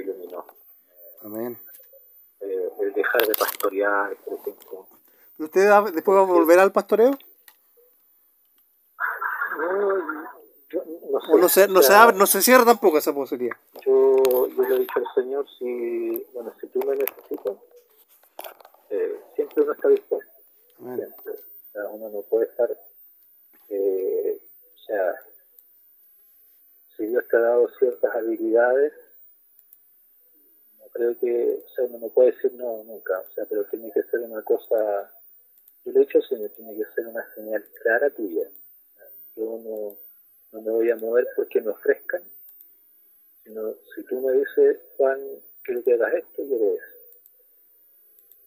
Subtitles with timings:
[0.00, 0.44] iluminó.
[1.22, 1.58] Amén.
[2.40, 4.86] Eh, el dejar de pastorear, por ejemplo.
[5.38, 7.16] ¿Usted va- después va a volver al pastoreo?
[9.58, 9.98] No,
[10.68, 11.32] yo no sé.
[11.32, 13.56] ¿O no se, no se abre, no se cierra tampoco esa posibilidad?
[13.84, 17.56] Yo, yo le he dicho al Señor, si, bueno, si tú me necesitas,
[18.90, 20.32] eh, siempre uno está dispuesto.
[20.78, 21.32] Siempre.
[21.32, 22.68] O sea, uno no puede estar,
[23.68, 24.42] eh,
[24.74, 25.14] o sea,
[26.96, 28.92] si Dios te ha dado ciertas habilidades,
[30.92, 34.02] creo que, o sea, uno no puede decir no nunca, o sea, pero tiene que
[34.04, 35.12] ser una cosa,
[35.84, 38.48] yo le he al Señor, tiene que ser una señal clara tuya.
[39.34, 39.96] Yo no,
[40.52, 42.22] no me voy a mover porque me ofrezcan,
[43.42, 45.18] sino si tú me dices, Juan,
[45.62, 46.84] quiero que hagas esto, yo lo eso.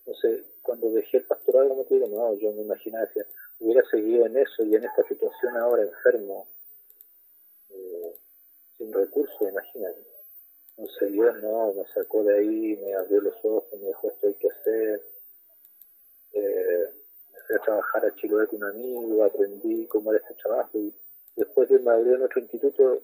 [0.06, 3.26] Entonces, cuando dejé el pastorado, como te digo, no, yo me imaginaba que
[3.60, 6.48] hubiera seguido en eso y en esta situación ahora enfermo,
[7.72, 8.16] eh,
[8.78, 10.15] sin recursos, imagínate.
[10.78, 14.34] Entonces Dios no, me sacó de ahí, me abrió los ojos, me dijo esto hay
[14.34, 15.02] que hacer.
[16.34, 16.86] Eh,
[17.34, 20.94] me fui a trabajar a Chiloé con un amigo, aprendí cómo era este trabajo y
[21.36, 23.02] después de me abrió en otro instituto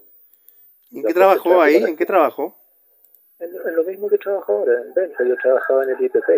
[0.90, 1.76] ¿Y en qué trabajó ahí?
[1.78, 2.56] ¿En qué trabajó?
[3.40, 6.30] en, en lo mismo que trabajo ahora, en Venta, yo trabajaba en el IPP,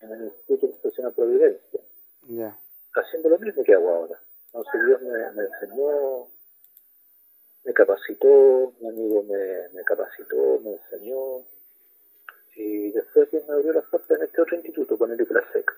[0.00, 1.80] en el Instituto Profesional Providencia,
[2.28, 2.58] Ya.
[2.94, 4.20] haciendo lo mismo que hago ahora.
[4.46, 6.26] Entonces Dios me, me enseñó,
[7.64, 11.44] me capacitó, mi amigo me, me capacitó, me enseñó,
[12.56, 15.70] y después Dios me abrió las puertas en este otro instituto, con el IPLASEC.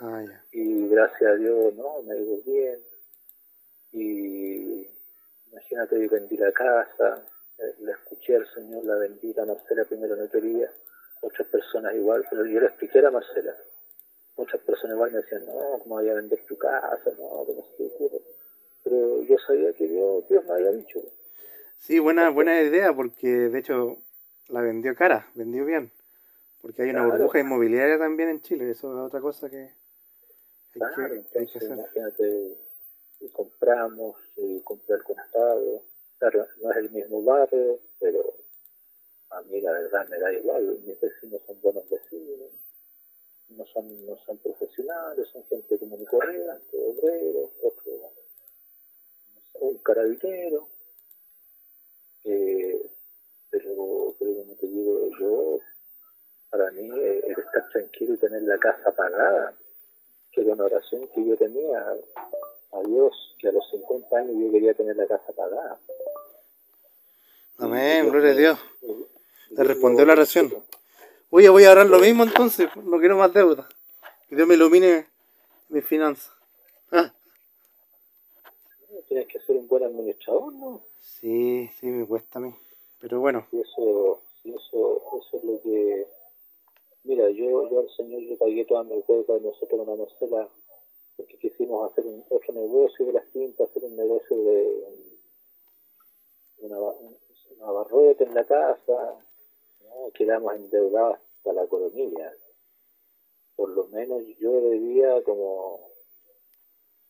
[0.00, 0.44] Ah, ya.
[0.52, 2.02] Y gracias a Dios, ¿no?
[2.02, 2.80] Me ha ido bien.
[3.92, 4.88] Y
[5.50, 7.24] imagínate, yo vendí la casa,
[7.58, 10.70] eh, le escuché al Señor, la vendí, la Marcela primero no quería,
[11.20, 13.54] otras personas igual, pero yo le expliqué a la Marcela.
[14.36, 17.10] Muchas personas igual me decían, no, ¿cómo voy a vender tu casa?
[17.18, 18.22] No, que no ocurre.
[18.82, 21.00] Pero yo sabía que Dios, Dios me había dicho.
[21.78, 23.98] Sí, buena, buena idea, porque de hecho
[24.48, 25.92] la vendió cara, vendió bien.
[26.60, 27.14] Porque hay una Claro.
[27.18, 29.72] burbuja inmobiliaria también en Chile, eso es otra cosa que hay
[30.70, 31.78] Claro, que, hay que entonces hacer.
[31.78, 32.58] imagínate,
[33.32, 35.82] compramos, y contado.
[36.18, 38.22] Claro, no es el mismo barrio, pero
[39.30, 40.78] a mí la verdad me da igual.
[40.86, 42.50] Mis vecinos son buenos vecinos,
[43.48, 48.22] no son, no son profesionales, son gente como mi corriente, obrero, otro, no sé,
[49.62, 50.68] un carabinero.
[52.24, 52.90] Eh,
[53.50, 55.58] pero, pero como te digo, yo,
[56.50, 59.54] para mí, eh, el estar tranquilo y tener la casa pagada,
[60.30, 61.78] que era una oración que yo tenía
[62.72, 65.78] a Dios, que a los 50 años yo quería tener la casa pagada.
[67.58, 68.58] Amén, gloria a Dios.
[69.54, 70.52] Te respondió la oración.
[71.30, 73.68] Oye, voy a ahorrar lo mismo entonces, no quiero más deuda.
[74.28, 75.06] Que Dios me ilumine
[75.68, 76.41] mis finanzas.
[79.12, 80.80] Tienes que ser un buen administrador, ¿no?
[80.98, 82.54] Sí, sí, me cuesta a mí.
[82.98, 86.06] Pero bueno, Y eso, y eso, eso es lo que...
[87.04, 90.48] Mira, yo, yo al Señor le pagué toda mi deuda, nosotros con la Marcela,
[91.18, 94.82] porque quisimos hacer un, otro negocio de las tintas, hacer un negocio de
[96.60, 99.22] una, una barrota en la casa,
[99.82, 100.10] ¿no?
[100.14, 102.32] quedamos endeudados hasta la coronilla.
[103.56, 105.80] Por lo menos yo debía como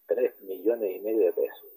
[0.08, 1.71] 3 millones y medio de pesos,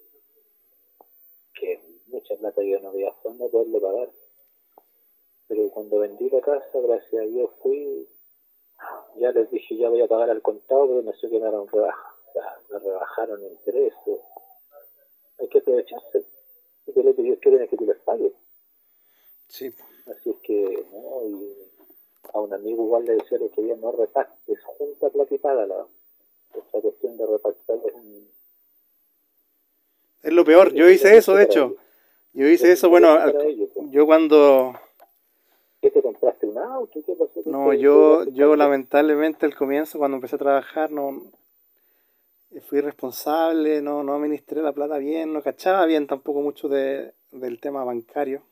[1.58, 4.10] que mucha plata que yo no había forma de poderle pagar.
[5.48, 8.08] Pero cuando vendí la casa, gracias a Dios fui,
[9.16, 11.68] ya les dije, ya voy a pagar al contado, pero me sé que me dieron
[11.68, 12.14] rebaja.
[12.28, 14.20] O sea, me rebajaron el intereses.
[15.38, 16.24] Hay que aprovecharse.
[16.86, 18.32] Lo que Dios quiere es que tú les pagues.
[19.48, 19.72] sí.
[20.06, 21.26] Así es que, ¿no?
[21.26, 21.56] Y
[22.32, 25.86] a un amigo igual le decía otro día, no repactes, junta plata y págala.
[26.54, 28.30] Esta cuestión de repactar es un...
[30.26, 31.76] Es lo peor, yo hice eso, de hecho.
[32.32, 33.16] Yo hice eso, bueno,
[33.92, 34.74] yo cuando...
[35.80, 37.00] ¿Qué te compraste un auto?
[37.06, 37.40] ¿Qué pasó?
[37.48, 41.22] No, ¿Qué- yo, yo lamentablemente al comienzo, cuando empecé a trabajar, no
[42.68, 47.60] fui responsable, no, no administré la plata bien, no cachaba bien tampoco mucho de, del
[47.60, 48.42] tema bancario.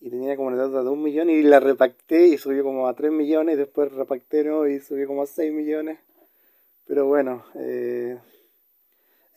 [0.00, 2.94] Y tenía como una deuda de un millón y la repacté y subió como a
[2.94, 4.66] tres millones y después repacté ¿no?
[4.66, 5.98] y subió como a seis millones.
[6.86, 8.18] Pero bueno, eh,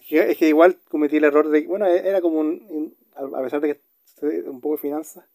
[0.09, 3.75] que, es que igual cometí el error de, bueno, era como un, a pesar de
[3.75, 3.81] que
[4.49, 5.25] un poco de finanzas,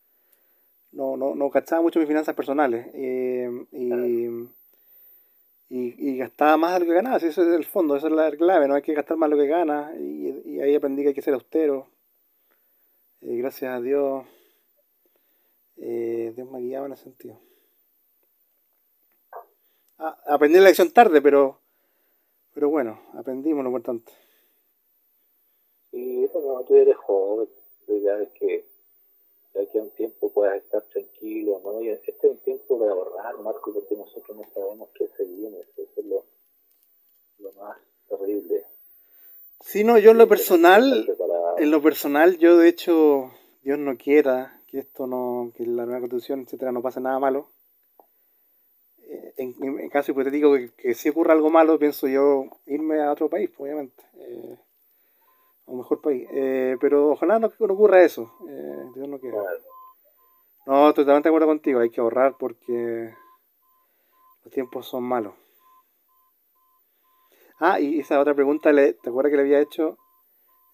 [0.92, 4.26] no, no, no cachaba mucho mis finanzas personales eh, y,
[5.70, 8.30] y, y gastaba más de lo que ganaba, eso es el fondo, esa es la
[8.32, 11.08] clave, no hay que gastar más de lo que gana y, y ahí aprendí que
[11.08, 11.88] hay que ser austero.
[13.22, 14.26] Eh, gracias a Dios,
[15.78, 17.40] eh, Dios me guiaba en ese sentido.
[19.98, 21.58] Ah, aprendí la lección tarde, pero,
[22.52, 24.12] pero bueno, aprendimos lo importante.
[25.94, 27.48] Y bueno, tú eres joven,
[27.86, 28.64] tú ya ves que
[29.54, 31.80] de aquí a un tiempo puedas estar tranquilo, ¿no?
[31.80, 35.60] Y este es un tiempo de ahorrar, Marco, porque nosotros no sabemos qué se viene,
[35.60, 36.24] eso es lo,
[37.38, 38.64] lo más terrible.
[39.60, 41.06] Sí, no, yo en lo personal,
[41.58, 43.30] en lo personal, yo de hecho,
[43.62, 47.52] Dios no quiera que esto no, que la nueva constitución, etcétera, no pase nada malo.
[48.98, 53.12] Eh, en, en, caso hipotético que, que, si ocurra algo malo, pienso yo irme a
[53.12, 54.02] otro país, obviamente.
[54.16, 54.58] Eh,
[55.66, 56.26] un mejor país.
[56.30, 58.32] Eh, pero ojalá no, no ocurra eso.
[58.48, 59.38] Eh, Dios no quiera.
[60.66, 61.80] No, totalmente de acuerdo contigo.
[61.80, 63.14] Hay que ahorrar porque
[64.44, 65.34] los tiempos son malos.
[67.60, 69.96] Ah, y esa otra pregunta, ¿te acuerdas que le había hecho?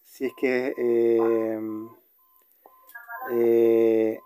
[0.03, 1.61] Si es que eh,
[3.33, 4.21] eh,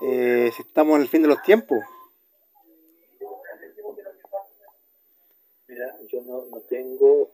[0.00, 1.78] eh, si estamos en el fin de los tiempos.
[5.72, 7.30] Mira, yo no, no tengo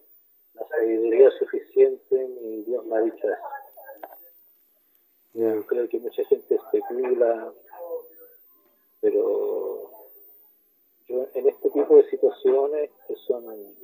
[0.55, 4.13] la sabiduría suficiente ni Dios me ha dicho eso.
[5.35, 7.53] Yo creo que mucha gente especula,
[9.01, 9.91] pero
[11.09, 13.75] yo en este tipo de situaciones que son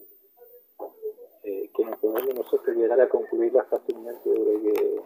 [1.43, 5.03] eh, que no podemos nosotros llegar a concluirlas fácilmente, creo que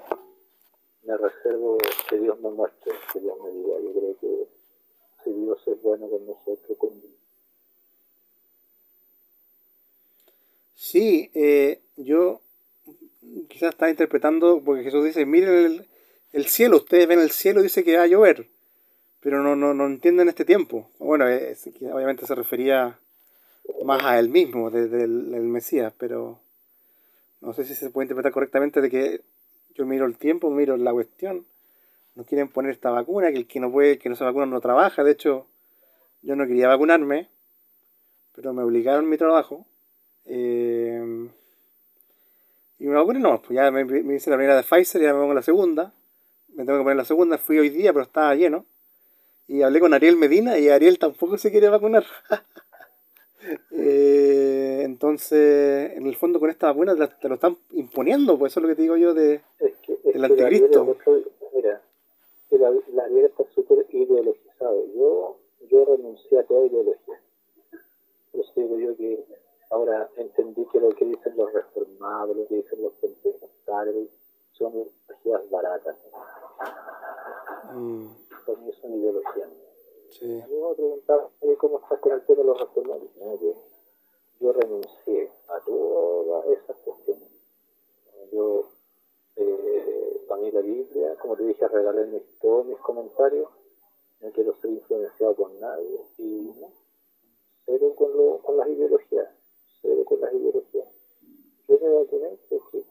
[1.04, 1.78] me reservo
[2.10, 3.80] que Dios me muestre, que Dios me diga.
[3.80, 4.48] Yo creo que
[5.24, 7.18] si Dios es bueno con nosotros, con
[10.80, 12.40] Sí, eh, yo
[13.48, 15.84] quizás estaba interpretando, porque Jesús dice, miren
[16.32, 18.46] el, cielo, ustedes ven el cielo, dice que va a llover,
[19.18, 20.88] pero no, no, no entienden este tiempo.
[21.00, 22.96] Bueno, obviamente se refería
[23.84, 25.10] más a él mismo, desde el,
[25.42, 26.38] Mesías, pero
[27.40, 29.20] no sé si se puede interpretar correctamente de que
[29.74, 31.44] yo miro el tiempo, miro la cuestión.
[32.14, 34.60] No quieren poner esta vacuna, que el que no puede, que no se vacuna no
[34.60, 35.02] trabaja.
[35.02, 35.48] De hecho,
[36.22, 37.28] yo no quería vacunarme,
[38.32, 39.66] pero me obligaron mi trabajo
[40.28, 41.28] eh,
[42.78, 43.82] y me vacuné, no, pues ya me,
[44.14, 45.92] hice la primera de Pfizer, ya me pongo la segunda.
[46.54, 48.66] Me tengo que poner la segunda, fui hoy día, pero estaba lleno.
[49.48, 52.04] Y hablé con Ariel Medina y Ariel tampoco se quiere vacunar.
[53.72, 58.62] eh, entonces, en el fondo con esta vacuna te, lo están imponiendo, pues eso es
[58.62, 60.96] lo que te digo yo de, es que, del anticristo.
[61.54, 61.80] mira,
[62.50, 64.84] la, la Ariel está súper ideologizado.
[64.94, 65.38] Yo,
[65.70, 67.20] yo renuncié a toda ideología.
[68.32, 69.24] Pero digo yo que
[69.70, 74.08] Ahora entendí que lo que dicen los reformados, lo que dicen los pentecostales,
[74.52, 75.96] son ideologías baratas.
[77.74, 78.06] Mm.
[78.46, 79.50] Para mí son ideologías.
[80.08, 80.40] Sí.
[80.40, 83.16] A mí me preguntaba cómo estás con el tema de los reformados.
[83.16, 83.54] No, yo,
[84.40, 87.28] yo renuncié a todas esas cuestiones.
[88.32, 88.70] Yo,
[89.36, 93.50] eh, para mí la Biblia, como te dije, regalé mis, todos mis comentarios.
[94.20, 96.00] No quiero ser influenciado por nadie.
[96.16, 96.72] Y no,
[97.66, 99.37] cero con, lo, con las ideologías
[99.82, 100.88] con las ideologías.
[101.68, 102.84] Yo me vacuné porque,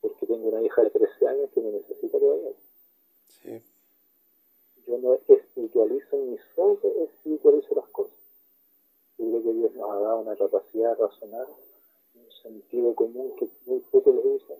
[0.00, 2.52] porque tengo una hija de 13 años que me necesita todavía.
[3.28, 3.62] Sí.
[4.86, 8.16] Yo no espiritualizo ni solo espiritualizo las cosas.
[9.18, 11.46] Yo creo que Dios nos ha dado una capacidad de razonar,
[12.14, 14.58] un sentido común que muy poco lo usan.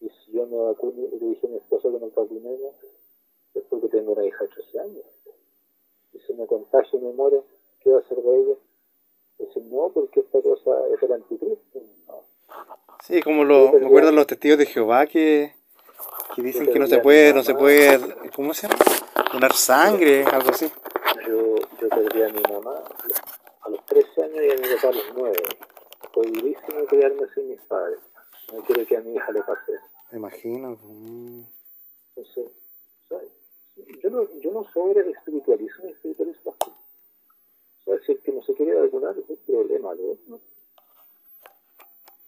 [0.00, 2.74] Y si yo me vacuno y le dije a mi esposa que nos vacunemos,
[3.54, 5.04] es porque tengo una hija de 13 años.
[6.12, 7.44] Y si me contagio y me muero,
[7.80, 8.56] ¿qué va a hacer de ella?
[9.38, 11.82] Dicen, no, porque esta cosa es el anticristo.
[13.02, 15.54] Sí, como lo, me acuerdo los testigos de Jehová que,
[16.34, 18.00] que dicen que no se puede, no se puede,
[18.34, 18.80] ¿cómo se llama?
[19.32, 20.70] Donar sangre, algo así.
[21.26, 22.82] Yo, yo perdí a mi mamá
[23.60, 25.36] a los 13 años y a mi papá a los 9.
[26.12, 28.00] Fue durísimo quedarme sin mis padres.
[28.52, 29.84] No quiero que a mi hija le pase eso.
[30.12, 30.78] Me imagino.
[30.82, 31.42] Mm.
[32.16, 32.52] Entonces,
[34.02, 36.56] yo no, yo no sobre espiritualizo ni espiritualizo las
[37.92, 40.18] decir que no se quiere vacunar, es un problema de.
[40.26, 40.40] ¿no?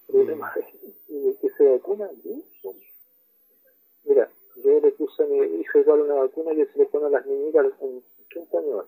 [0.06, 2.10] Problema de que se vacuna,
[4.04, 7.10] Mira, yo le puse a mi hijo igual una vacuna que se le pone a
[7.10, 8.86] las niñitas en 30 años.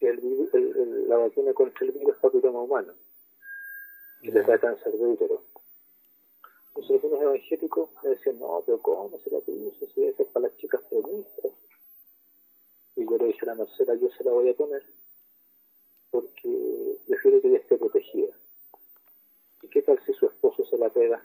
[0.00, 0.18] El,
[0.52, 2.94] el, el, la vacuna contra el virus papiloma humano,
[4.22, 5.42] que le da cáncer de útero.
[6.68, 9.86] Entonces algunos evangélicos me decían, no, pero ¿cómo se la puso?
[9.86, 11.52] Si debe ser para las chicas feministas.
[12.96, 14.82] Y yo le dije a la Marcela, yo se la voy a poner
[16.10, 18.34] porque prefiere que ella esté protegida.
[19.62, 21.24] ¿Y qué tal si su esposo se la pega?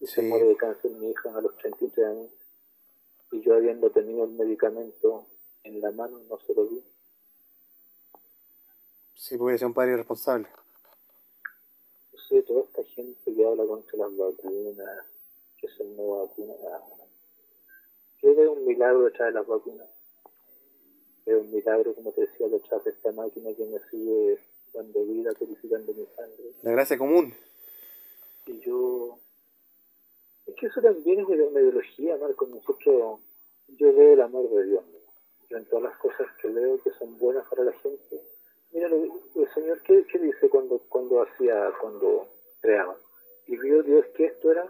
[0.00, 2.30] Y se muere de cáncer mi hija a los 33 años.
[3.30, 5.26] Y yo habiendo tenido el medicamento
[5.64, 6.82] en la mano no se lo di.
[9.14, 10.48] Sí, porque ser un padre irresponsable.
[12.12, 15.06] No sé, toda esta gente que habla contra las vacunas,
[15.56, 16.56] que se no vacunan.
[18.18, 19.88] ¿Qué ve un milagro detrás de las vacunas?
[21.26, 24.38] Es un milagro, como te decía, detrás de esta máquina que me sigue
[24.72, 26.52] dando vida, purificando mi sangre.
[26.62, 27.34] La gracia común.
[28.46, 29.18] Y yo,
[30.56, 32.46] que eso también es de una ideología, Marco.
[32.46, 33.20] Nosotros,
[33.68, 34.84] yo veo el amor de Dios.
[35.48, 38.20] Yo en todas las cosas que veo que son buenas para la gente.
[38.72, 42.26] Mira, el Señor, ¿qué, qué dice cuando, cuando hacía, cuando
[42.60, 42.96] creaba?
[43.46, 44.66] Y vio Dios que esto era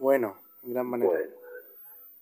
[0.00, 1.10] bueno, en gran manera.
[1.10, 1.39] Bueno.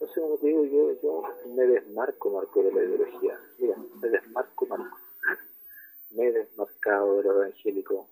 [0.00, 3.40] Entonces, como te digo, yo, yo me desmarco, Marco, de la ideología.
[3.58, 4.96] Mira, me desmarco, Marco.
[6.10, 8.06] Me he desmarcado de lo evangélico.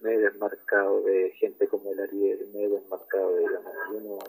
[0.00, 2.48] Me he desmarcado de gente como el Ariel.
[2.54, 4.20] Me he desmarcado de la no, O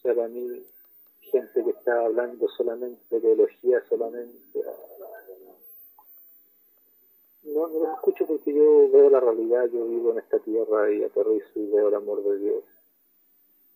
[0.00, 0.64] sea, para mí,
[1.22, 4.62] gente que está hablando solamente de ideología, solamente.
[7.42, 11.02] No, no lo escucho porque yo veo la realidad, yo vivo en esta tierra y
[11.02, 12.64] aterrizo y veo el amor de Dios.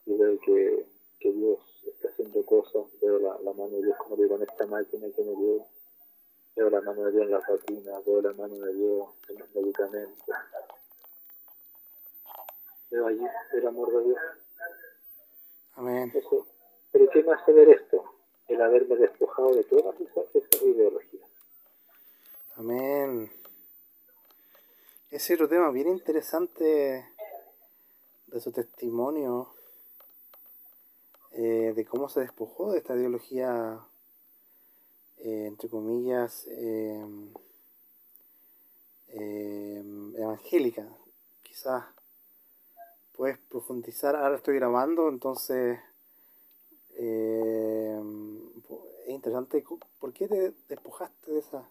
[0.06, 0.86] Y veo que,
[1.18, 5.06] que Dios está haciendo cosas, veo la, mano de Dios, como digo, en esta máquina
[5.14, 5.66] que me dio,
[6.56, 9.54] veo la mano de Dios en las vacunas, veo la mano de Dios en los
[9.54, 10.37] medicamentos,
[12.90, 14.18] veo allí el amor de Dios.
[15.75, 16.12] Amén.
[16.90, 18.02] pero ¿qué me hace ver esto?
[18.49, 21.28] El haberme despojado de todas esas, esas ideologías.
[22.54, 23.30] Amén.
[25.11, 27.06] Ese otro tema bien interesante
[28.26, 29.55] de su testimonio
[31.38, 33.78] eh, de cómo se despojó de esta ideología,
[35.18, 37.28] eh, entre comillas, em,
[39.08, 40.88] em, evangélica.
[41.42, 41.84] Quizás
[43.12, 45.78] puedes profundizar, ahora estoy grabando, entonces
[46.96, 48.38] em,
[49.06, 49.62] es interesante,
[50.00, 51.68] ¿por qué te despojaste de esa?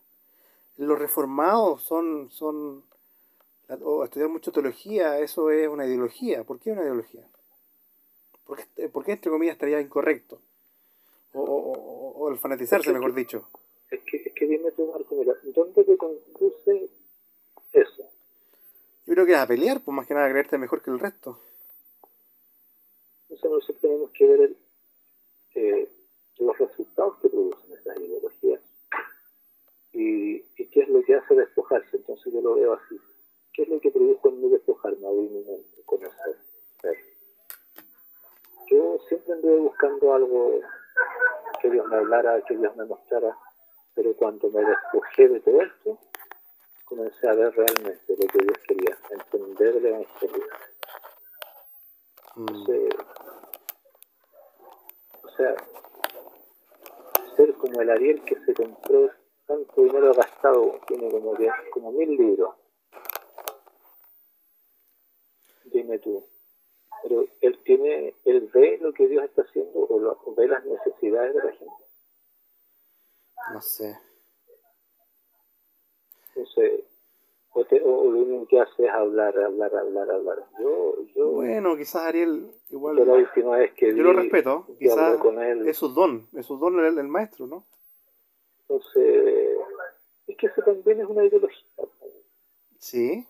[0.77, 2.83] Los reformados son, son
[3.83, 6.43] o estudiar mucho teología, eso es una ideología.
[6.43, 7.25] ¿Por qué una ideología?
[8.45, 10.39] ¿Por qué, por qué entre comillas estaría incorrecto?
[11.33, 13.49] O, o, o el fanatizarse, mejor dicho.
[13.89, 16.89] Es que, es que dime tú, Marco, mira, ¿dónde te conduce
[17.73, 18.03] eso?
[19.05, 21.39] Yo creo que es a pelear, pues más que nada creerte mejor que el resto.
[23.29, 24.57] Eso nosotros tenemos que ver el,
[25.55, 25.89] eh,
[26.39, 28.61] los resultados que producen esas ideologías
[29.91, 31.97] y, y qué es lo que hace despojarse.
[31.97, 32.99] Entonces yo lo veo así.
[33.53, 36.37] ¿Qué es lo que produjo en mí despojarme, mi mente, conocer?
[38.69, 40.59] Yo siempre anduve buscando algo
[41.61, 43.37] que Dios me hablara, que Dios me mostrara,
[43.93, 45.97] pero cuando me despojé de todo esto,
[46.85, 50.45] comencé a ver realmente lo que Dios quería, entender el Evangelio.
[52.37, 52.69] Mm.
[55.23, 55.55] o sea,
[57.37, 59.09] ser como el Ariel que se compró
[59.45, 61.33] tanto dinero gastado, tiene como,
[61.71, 62.55] como mil libros.
[65.65, 66.25] Dime tú,
[67.03, 71.43] pero él tiene, él ve lo que Dios está haciendo o, ve las necesidades de
[71.43, 71.73] la gente.
[73.53, 73.97] No sé.
[76.29, 76.83] Entonces,
[77.53, 80.45] o, o, lo único que hace es hablar, hablar, hablar, hablar.
[80.59, 82.95] Yo, yo, bueno, quizás Ariel igual.
[82.95, 84.65] la última vez que yo lo respeto.
[84.77, 87.65] Quizás con él, es su don, es su don el, el maestro, ¿no?
[88.61, 89.57] Entonces,
[90.27, 91.65] es que eso también es una ideología.
[92.79, 93.25] Sí.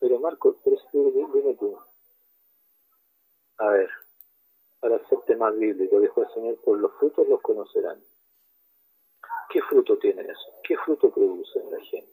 [0.00, 1.78] Pero Marco, pero dime tú,
[3.58, 3.90] a ver,
[4.80, 8.02] para hacerte más bíblico, dijo el Señor, por los frutos los conocerán.
[9.50, 10.60] ¿Qué fruto tiene eso?
[10.62, 12.12] ¿Qué fruto produce en la gente?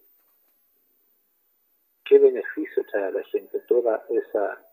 [2.06, 4.68] ¿Qué beneficio trae a la gente toda esa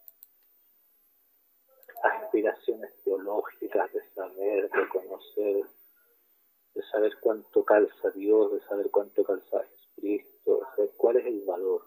[2.02, 5.64] aspiraciones teológicas de saber, de conocer,
[6.74, 11.40] de saber cuánto calza Dios, de saber cuánto calza Jesucristo, de saber cuál es el
[11.44, 11.82] valor?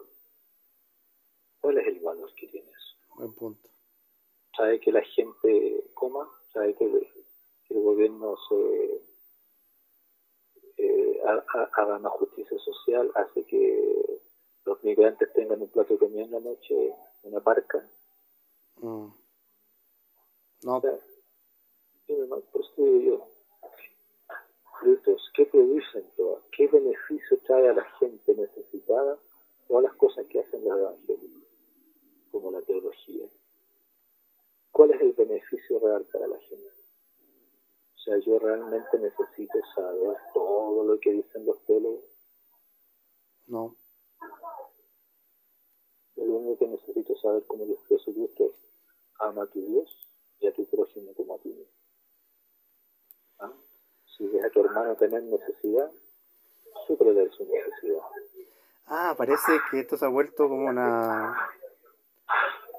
[1.62, 2.98] ¿Cuál es el valor que tiene eso?
[3.16, 3.70] Buen punto
[4.56, 9.02] sabe que la gente coma, sabe que, el gobierno se
[10.78, 14.20] eh, haga más justicia social, hace que
[14.66, 16.94] los migrantes tengan un plato de comida en la noche,
[17.24, 17.88] una parca.
[18.76, 19.08] Mm.
[20.64, 20.78] No.
[20.78, 21.00] O sea,
[22.08, 23.28] yo,
[24.82, 26.44] frutos, ¿qué producen todas?
[26.52, 29.18] ¿Qué beneficio trae a la gente necesitada?
[29.70, 31.44] Todas las cosas que hacen los evangélicos,
[32.32, 33.26] como la teología
[34.72, 36.72] ¿Cuál es el beneficio real para la gente?
[37.96, 42.04] O sea, yo realmente necesito saber todo lo que dicen los teólogos.
[43.48, 43.76] No.
[46.16, 48.56] Lo único que necesito saber como Dios Jesucristo es
[49.20, 50.08] ama a tu Dios
[50.40, 51.66] y a tu prójimo como a ti mismo.
[53.40, 53.54] ¿Ah?
[54.18, 55.92] Si ves a tu hermano tener necesidad,
[56.88, 58.02] súprele su necesidad.
[58.88, 61.36] Ah, parece que esto se ha vuelto como una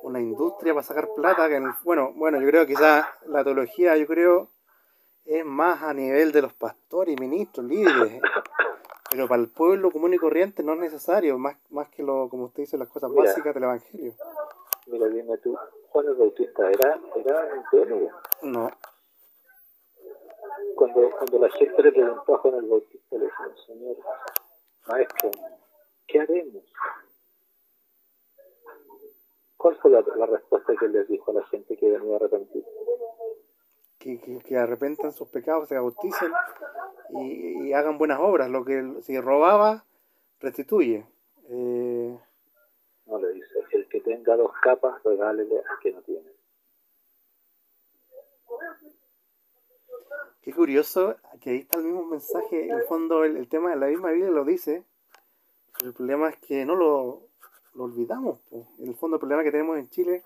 [0.02, 4.06] una industria para sacar plata que bueno bueno yo creo que quizás la teología yo
[4.06, 4.50] creo
[5.24, 8.20] es más a nivel de los pastores ministros líderes
[9.10, 12.44] pero para el pueblo común y corriente no es necesario más más que lo como
[12.44, 14.14] usted dice las cosas básicas del evangelio
[14.86, 15.56] Mira, dime tú,
[15.90, 18.10] Juan el Bautista era, era un teólogo.
[18.42, 18.70] No.
[20.74, 23.96] Cuando, cuando la gente le preguntó a Juan el Bautista, le dijo, Señor,
[24.88, 25.30] maestro,
[26.08, 26.64] ¿qué haremos?
[29.62, 32.64] ¿Cuál fue la, la, respuesta que les dijo a la gente que venía a arrepentir?
[33.96, 36.32] Que, que, que arrepentan sus pecados, se bauticen
[37.10, 38.50] y, y, hagan buenas obras.
[38.50, 39.84] Lo que si robaba,
[40.40, 41.06] restituye.
[41.48, 42.18] Eh...
[43.06, 46.32] No le dice, el que tenga dos capas, regálele al que no tiene.
[50.40, 52.64] Qué curioso que ahí está el mismo mensaje.
[52.64, 54.84] En el fondo, el, el tema de la misma Biblia lo dice.
[55.84, 57.28] El problema es que no lo,
[57.74, 58.38] lo olvidamos.
[58.50, 58.68] Po.
[58.78, 60.22] En el fondo, el problema que tenemos en Chile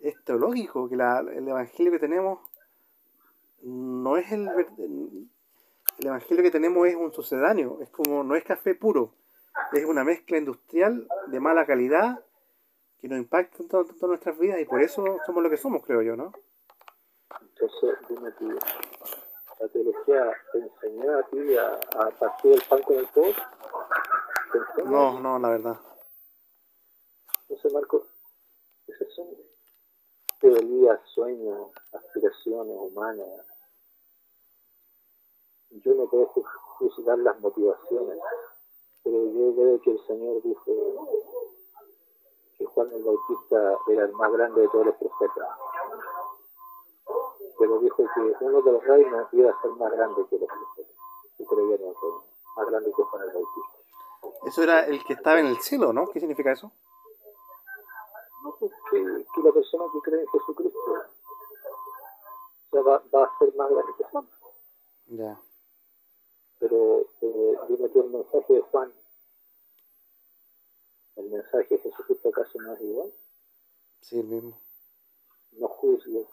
[0.00, 2.40] es teológico, que la, el evangelio que tenemos
[3.62, 4.48] no es el,
[5.98, 9.12] el evangelio que tenemos es un sucedáneo, es como no es café puro,
[9.72, 12.24] es una mezcla industrial de mala calidad
[13.00, 16.02] que nos impacta en todas nuestras vidas y por eso somos lo que somos, creo
[16.02, 16.32] yo, ¿no?
[17.40, 18.48] Entonces, dime tú,
[19.60, 23.32] la teología te enseñó a ti a, a partir del pan con el todo?
[24.84, 25.80] No, no, la verdad.
[27.48, 28.04] Entonces, Marco,
[28.86, 29.26] esas son
[30.38, 33.26] teorías, sueños, aspiraciones humanas.
[35.70, 38.18] Yo no puedo juzgar las motivaciones,
[39.02, 41.08] pero yo veo que el Señor dijo
[42.58, 45.48] que Juan el Bautista era el más grande de todos los profetas.
[47.58, 50.96] Pero dijo que uno de los reinos iba a ser más grande que los profetas.
[51.38, 51.94] Y creía en el
[52.56, 53.78] más grande que Juan el Bautista.
[54.46, 56.08] Eso era el que estaba en el cielo, ¿no?
[56.10, 56.72] ¿Qué significa eso?
[58.48, 60.80] No, que, que la persona que cree en Jesucristo
[62.70, 64.28] sea, va, va, a ser más grande que Juan.
[65.06, 65.40] Ya.
[66.58, 68.92] Pero eh, dime que el mensaje de Juan,
[71.16, 73.12] el mensaje de Jesucristo acaso no es igual.
[74.00, 74.58] Sí, el mismo.
[75.52, 76.26] No juzgues,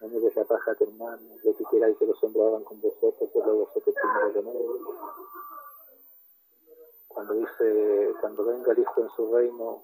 [0.00, 2.80] no me la paja a tu hermano, lo que queráis que los hombres hagan con
[2.80, 4.80] vosotros, pero vosotros primero con ellos.
[7.08, 9.82] Cuando dice, cuando venga el Hijo en su reino,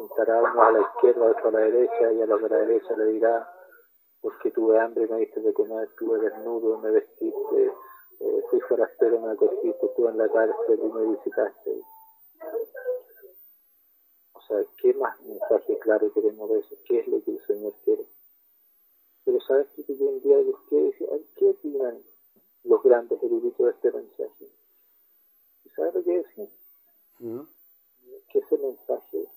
[0.00, 2.96] juntará uno a la izquierda, otro a la derecha, y a los de la derecha
[2.96, 3.52] le dirá,
[4.22, 7.72] porque tuve hambre y me diste de comer, tuve desnudo y me vestiste,
[8.20, 11.82] eh, fui forastero y me acogiste, estuve en la cárcel y me visitaste.
[14.32, 16.76] O sea, ¿qué más mensaje claro queremos de eso?
[16.86, 18.06] ¿Qué es lo que el Señor quiere?
[19.24, 19.68] Pero ¿sabes?
[19.76, 22.02] Que yo un día y decía, ¿qué opinan
[22.64, 24.50] los grandes eruditos de este mensaje?
[25.64, 26.48] ¿Y sabes lo que decían?
[27.18, 27.42] ¿Mm?
[28.30, 29.28] Que ese mensaje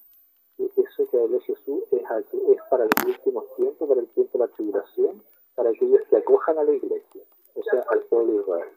[0.58, 4.52] eso que habló Jesús es, es para los últimos tiempos, para el tiempo de la
[4.54, 5.24] tribulación,
[5.56, 7.24] para aquellos que acojan a la iglesia,
[7.56, 8.74] o sea, al pueblo de Israel.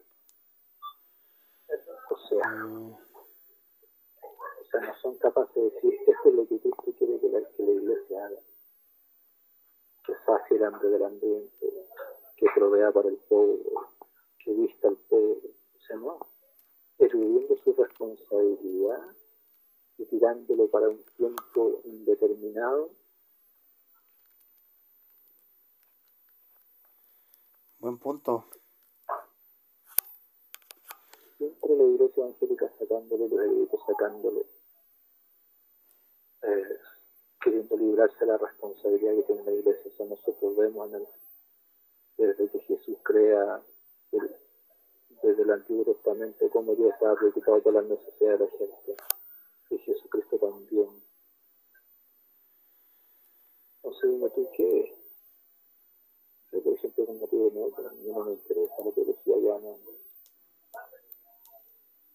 [2.10, 2.64] O sea,
[4.60, 7.40] o sea, no son capaces de decir, esto es lo que Cristo quiere que la,
[7.40, 8.40] que la iglesia haga.
[10.06, 11.66] Que sacie el hambre del hambriento,
[12.36, 13.62] que provea para el pobre,
[14.44, 15.50] que vista al pobre.
[15.76, 16.18] O sea, no,
[16.98, 19.16] eludiendo su responsabilidad
[19.98, 22.90] y tirándolo para un tiempo indeterminado.
[27.78, 28.44] Buen punto.
[31.38, 34.46] Siempre la iglesia evangélica sacándole los eruditos, sacándole,
[36.42, 36.78] eh,
[37.40, 39.92] queriendo librarse de la responsabilidad que tiene la iglesia.
[39.92, 41.08] O sea, nosotros vemos en el,
[42.16, 43.62] desde que Jesús crea
[44.12, 44.36] el,
[45.22, 49.15] desde el Antiguo Testamento cómo Dios estaba preocupado por las necesidades de la gente
[49.70, 51.02] y Jesucristo también.
[53.82, 54.96] No sé, dime tú qué.
[56.52, 59.78] Yo, por ejemplo, como digo, no, a mí no me interesa la teología ya, no.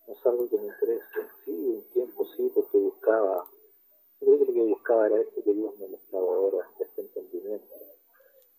[0.08, 1.30] No es algo que me interese.
[1.46, 3.48] Sí, un tiempo sí, porque buscaba.
[4.20, 7.76] Yo creo que lo que buscaba era esto que Dios me mostraba ahora, este entendimiento.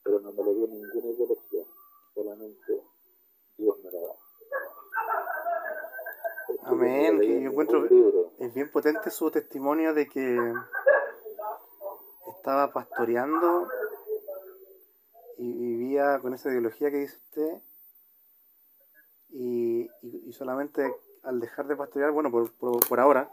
[0.03, 1.65] Pero no me lo dio ninguna ideología,
[2.15, 2.83] solamente
[3.57, 4.17] Dios me lo da.
[6.65, 7.87] Amén, que yo encuentro
[8.39, 10.39] es bien potente su testimonio de que
[12.37, 13.69] estaba pastoreando
[15.39, 17.63] y vivía con esa ideología que dice usted
[19.31, 23.31] y, y, y solamente al dejar de pastorear, bueno, por, por, por ahora,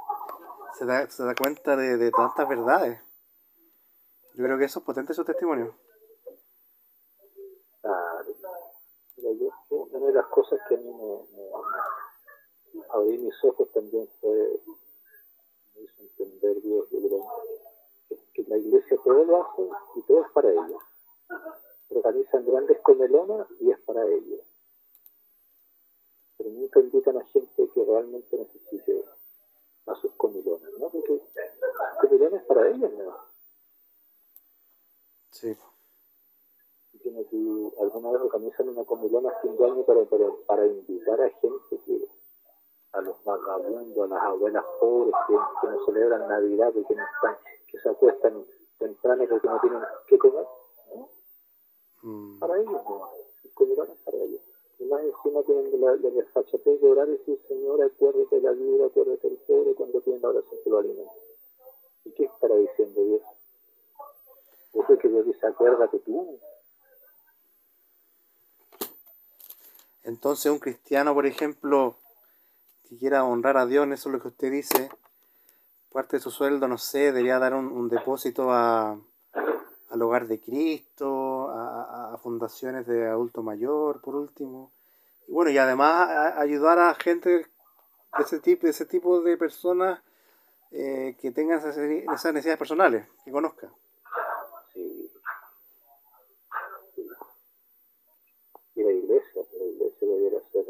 [0.78, 3.00] se da, se da cuenta de, de, tantas verdades.
[4.36, 5.76] Yo creo que eso es potente su testimonio.
[7.82, 8.36] Claro.
[9.18, 11.40] Mira, yo, una de las cosas que a mí me,
[12.74, 14.62] me abrí mis ojos también fue,
[15.76, 20.52] me hizo entender Dios, que, que la iglesia todo lo hace y todo es para
[20.52, 20.84] ellos.
[21.90, 24.42] Organizan grandes comelonas y es para ellos.
[26.38, 29.06] Pero nunca invitan a gente que realmente necesite
[29.86, 30.90] a sus comilonas, ¿no?
[30.90, 31.22] Porque
[32.02, 33.18] comilones para ellos, ¿no?
[35.32, 35.58] Sí.
[37.02, 41.30] Que, alguna vez organizan una comilón a fin de año para, para, para invitar a
[41.30, 42.08] gente que
[42.92, 47.38] a los vagabundos, a las abuelas pobres que, que no celebran Navidad, que, no están,
[47.68, 48.46] que se acuestan
[48.80, 50.46] temprano porque no tienen qué comer.
[50.96, 51.10] ¿no?
[52.02, 52.40] Mm.
[52.40, 53.10] Para ellos, no.
[53.44, 54.42] Es para ellos.
[54.80, 58.52] Y más encima tienen la, la desfachatez de orar y decir, Señor, acuérdate de la
[58.52, 61.14] vida, acuérdate del pobre cuando piden la oración que lo alimenta.
[62.06, 63.22] ¿Y qué estará diciendo Dios?
[64.74, 66.40] Eso es que Dios dice, acuérdate tú.
[70.04, 71.96] Entonces un cristiano, por ejemplo,
[72.88, 74.90] que quiera honrar a Dios, eso es lo que usted dice,
[75.92, 79.00] parte de su sueldo, no sé, debería dar un, un depósito a,
[79.90, 84.72] al hogar de Cristo, a, a, fundaciones de adulto mayor, por último.
[85.28, 87.46] Y bueno, y además a, ayudar a gente de
[88.20, 90.02] ese tipo, de ese tipo de personas
[90.72, 93.72] eh, que tengan esas, esas necesidades personales, que conozcan.
[94.74, 95.12] Sí.
[98.76, 100.66] Y la iglesia, la iglesia debería ser,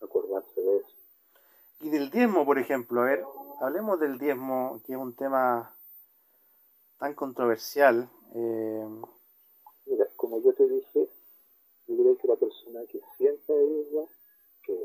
[0.00, 0.94] acordarse de eso.
[1.80, 3.24] Y del diezmo, por ejemplo, a ver,
[3.60, 5.74] hablemos del diezmo, que es un tema
[6.98, 8.08] tan controversial.
[8.34, 8.86] Eh...
[9.86, 11.08] Mira, como yo te dije,
[11.86, 14.06] yo creo que la persona que sienta ella,
[14.62, 14.78] que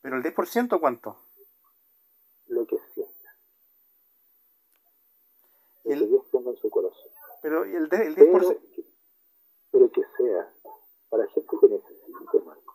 [0.00, 1.16] ¿Pero el 10% cuánto?
[2.46, 3.12] Lo que sienta.
[5.84, 7.10] Lo El- que Dios ponga en su corazón.
[7.42, 8.30] Pero el, de- el 10%...
[8.32, 8.84] Pero que,
[9.70, 10.52] pero que sea
[11.10, 12.74] para gente que necesite, Marco.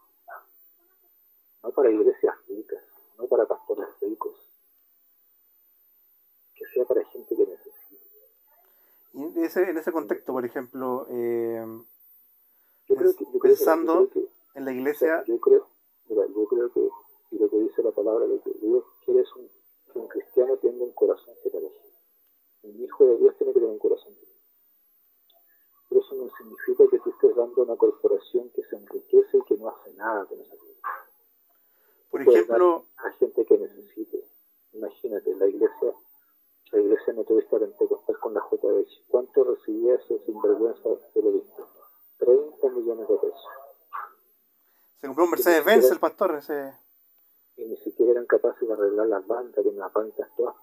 [1.64, 2.84] No para iglesias ricas,
[3.18, 4.36] no para pastores ricos.
[6.64, 7.74] Que sea para gente que necesite.
[9.14, 11.66] Y en ese, en ese contexto, por ejemplo, eh,
[12.88, 15.68] Yo creo que, yo creo que- Pensando- yo creo que en la iglesia, yo creo,
[16.10, 16.90] mira, yo creo que,
[17.32, 19.48] y lo que dice la palabra, lo que Dios quiere es un,
[19.92, 21.82] que un cristiano tenga un corazón generoso.
[22.64, 24.34] Un hijo de Dios tiene que tener un corazón generoso.
[25.90, 29.42] Pero eso no significa que tú estés dando a una corporación que se enriquece y
[29.44, 30.56] que no hace nada con esa
[32.10, 34.24] por ejemplo, A gente que necesite.
[34.74, 35.94] Imagínate, la iglesia,
[36.74, 41.68] la iglesia metodista pentecostal con la JH, ¿cuánto recibía ese sinvergüenza del obispo?
[42.18, 43.46] 30 millones de pesos.
[45.00, 46.74] se compró un Mercedes-Benz el pastor, ese...
[47.58, 50.56] y ni siquiera eran capaces de arreglar las bandas, tienen las bandas todas.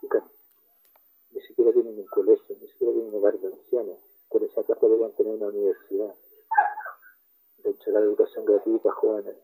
[1.31, 3.99] Ni siquiera tienen un colegio, ni siquiera tienen un hogar de ancianos.
[4.29, 6.13] Con esa plata deberían tener una universidad,
[7.59, 9.37] de entregar educación gratuita a jóvenes.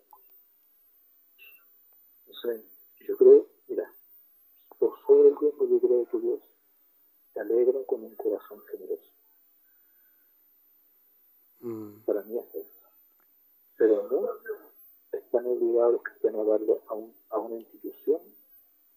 [2.27, 2.65] Entonces,
[3.07, 3.89] yo creo, mira,
[4.81, 6.56] por sobre el tiempo yo creo que Dios
[7.37, 9.13] se alegra con un corazón generoso.
[11.61, 12.89] Mm, Para mí es eso.
[13.77, 18.23] Pero no están obligados los cristianos a darle a, un, a una institución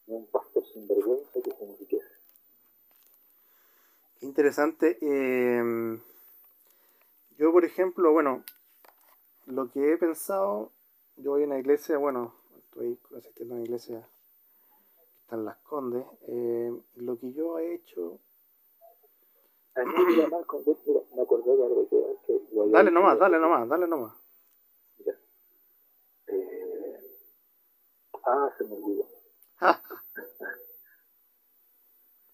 [0.07, 2.07] ni a un pastor sinvergüenza que se enriquece.
[4.21, 4.97] qué interesante.
[5.01, 5.99] Eh,
[7.37, 8.45] yo, por ejemplo, bueno,
[9.47, 10.71] lo que he pensado,
[11.17, 14.07] yo voy a una iglesia, bueno, estoy asistiendo a una iglesia
[15.11, 16.05] que está en Las Condes.
[16.29, 18.17] eh, lo que yo he hecho...
[19.85, 24.13] Me acordé de algo que, Dale nomás, dale nomás, dale nomás.
[24.97, 25.13] Mira.
[26.27, 26.99] Eh,
[28.25, 29.07] ah, se me olvidó.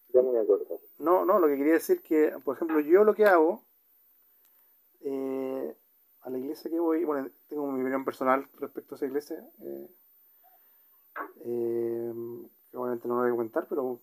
[0.10, 0.80] Ya me voy a acordar.
[0.98, 3.64] No, no, lo que quería decir que, por ejemplo, yo lo que hago,
[5.02, 5.76] eh,
[6.22, 9.90] a la iglesia que voy, bueno, tengo mi opinión personal respecto a esa iglesia, eh,
[11.44, 12.14] eh,
[12.72, 14.00] que obviamente no lo voy a comentar, pero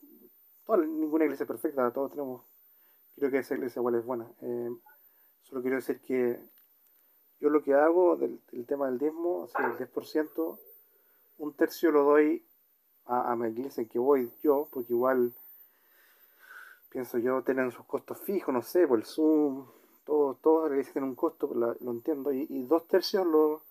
[0.66, 2.42] toda- ninguna iglesia es perfecta, todos tenemos,
[3.16, 4.26] creo que esa iglesia igual es buena.
[4.40, 4.70] Eh,
[5.42, 6.38] solo quiero decir que
[7.40, 10.58] yo lo que hago del, tema del diezmo, o sea, el 10%,
[11.38, 12.44] un tercio lo doy
[13.06, 15.32] a, a mi iglesia que voy yo, porque igual
[16.90, 19.66] pienso yo, tienen sus costos fijos, no sé, por el Zoom,
[20.04, 23.62] todo, todas las iglesias tienen un costo, la- lo entiendo, y, y dos tercios lo-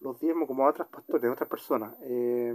[0.00, 2.54] los diezmo como a otras pastores, a otras personas eh,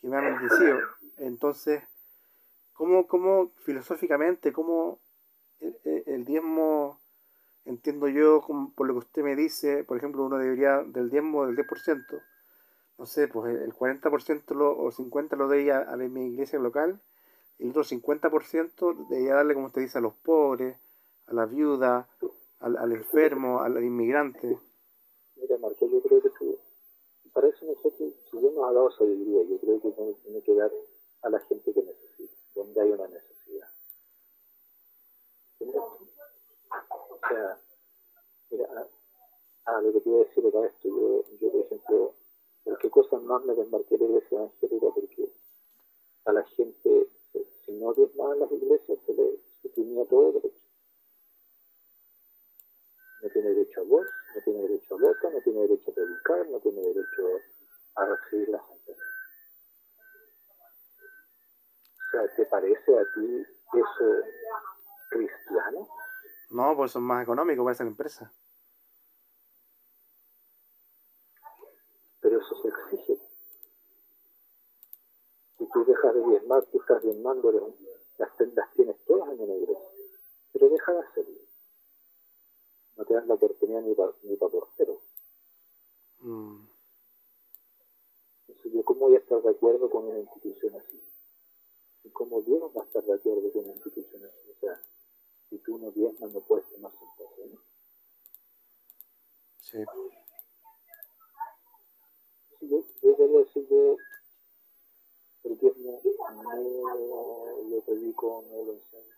[0.00, 0.78] que me han bendecido.
[1.18, 1.82] Entonces,
[2.72, 4.98] ¿cómo, cómo filosóficamente, cómo
[5.60, 7.00] el, el- el diezmo,
[7.64, 8.42] entiendo yo,
[8.76, 12.20] por lo que usted me dice, por ejemplo, uno debería del diezmo del 10%,
[12.98, 17.00] no sé, pues el 40% lo, o 50% lo doy a, a mi iglesia local,
[17.58, 20.76] y el otro 50% debería darle, como usted dice, a los pobres,
[21.26, 22.08] a la viuda,
[22.60, 24.58] al, enfermo, al, inmigrante.
[25.36, 26.58] Mira, Marco, yo creo que tú,
[27.32, 30.54] para eso nosotros, si Dios nos ha dado sabiduría, yo creo que uno tiene que
[30.54, 30.70] dar
[31.22, 33.29] a la gente que necesita, donde hay una necesidad.
[35.60, 37.60] O sea,
[38.50, 38.88] mira,
[39.66, 42.14] ah, lo que te iba a decir era esto, yo, yo por ejemplo,
[42.64, 44.86] ¿por qué cosas más me en la iglesia evangélica?
[44.94, 45.32] Porque
[46.24, 47.08] a la gente,
[47.66, 49.38] si no diezmaban las iglesias, se le
[49.74, 50.60] tenía todo derecho.
[53.22, 56.48] no tiene derecho a voz, no tiene derecho a voto, no tiene derecho a predicar,
[56.48, 57.40] no tiene derecho
[57.96, 59.04] a recibir la sentencia.
[61.96, 64.24] O sea, ¿te parece a ti eso
[65.10, 65.88] cristiano?
[66.50, 68.32] No, pues son más económicos para esa empresa.
[72.20, 73.20] Pero eso se exige.
[75.58, 77.74] Si tú dejas de diezmar, tú estás diezmando
[78.18, 79.88] las tendas tienes todas en una iglesia.
[80.52, 81.40] Pero deja de hacerlo.
[82.96, 85.00] No te dan la oportunidad ni para ni portero.
[86.20, 86.66] Mm.
[88.48, 91.02] Entonces, yo cómo voy a estar de acuerdo con una institución así.
[92.04, 94.50] Y cómo Dios va a estar de acuerdo con una institución así.
[94.50, 94.82] O sea,
[95.50, 97.46] si tú no diezmas, no puedes tomar sentencia.
[97.46, 97.60] ¿no?
[99.58, 99.84] Sí.
[102.60, 103.96] Sí, yo, decir que
[105.44, 106.00] el diezmo
[106.34, 109.14] no lo predico, no lo enseño.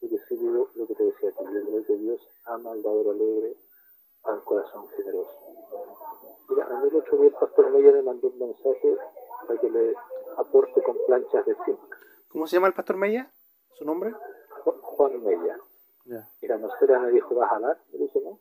[0.00, 3.08] Porque sí digo lo que te decía aquí, yo creo que Dios ama al dador
[3.08, 3.56] alegre,
[4.24, 5.38] al corazón generoso.
[6.48, 8.96] Mira, a mí el otro día el pastor Meyer me mandó un mensaje
[9.46, 9.94] para que le
[10.36, 11.78] aporte con planchas de zinc.
[12.28, 13.32] ¿Cómo se llama el pastor Mella?
[13.74, 14.14] ¿Su nombre?
[14.64, 15.58] Juan Mella.
[16.06, 17.82] Mira, no sé, me dijo, ¿vas a hablar?
[17.92, 18.38] Dije, no.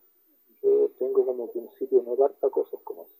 [0.61, 3.15] Yo tengo como principio no dar para cosas como eso.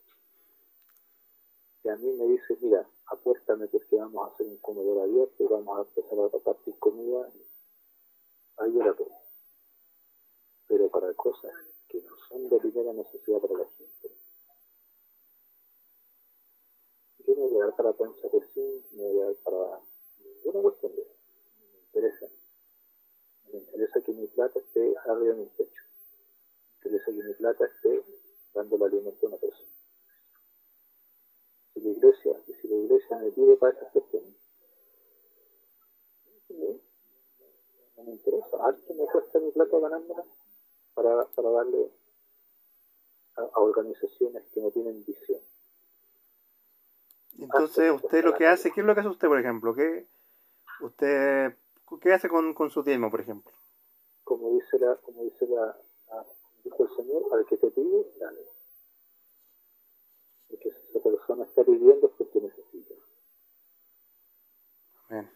[1.83, 5.47] Y a mí me dice, mira, apuéstame porque vamos a hacer un comedor abierto y
[5.47, 7.31] vamos a empezar a repartir comida.
[8.57, 9.19] Ahí yo la pongo.
[10.67, 11.51] Pero para cosas
[11.87, 14.11] que no son de primera necesidad para la gente.
[17.25, 19.81] Yo no voy a dar para plancha de zinc, no voy a dar para
[20.19, 21.03] ninguna cuestión de.
[21.03, 22.27] Me interesa
[23.55, 25.83] me interesa que mi plata esté arriba de mi techo.
[26.83, 28.03] Me interesa que mi plata esté
[28.53, 29.69] dando el alimento a una persona.
[31.73, 34.33] Si la iglesia, si la iglesia me pide para esas cuestiones,
[37.97, 38.57] no me interesa.
[38.61, 40.25] Harto me cuesta mi plata ganándola
[40.93, 41.91] para, para darle
[43.35, 45.39] a, a organizaciones que no tienen visión.
[47.39, 49.73] Entonces, usted lo que hace, ¿qué es lo que hace usted, por ejemplo?
[49.75, 50.07] ¿Qué
[50.81, 51.55] usted
[52.01, 53.51] ¿Qué hace con, con su diezmo, por ejemplo?
[54.23, 55.77] Como dice la, como dice la,
[56.63, 58.41] dijo el Señor, al que te pide, dale.
[60.49, 62.95] Porque si esa persona está pidiendo es porque necesita.
[65.09, 65.31] Amén.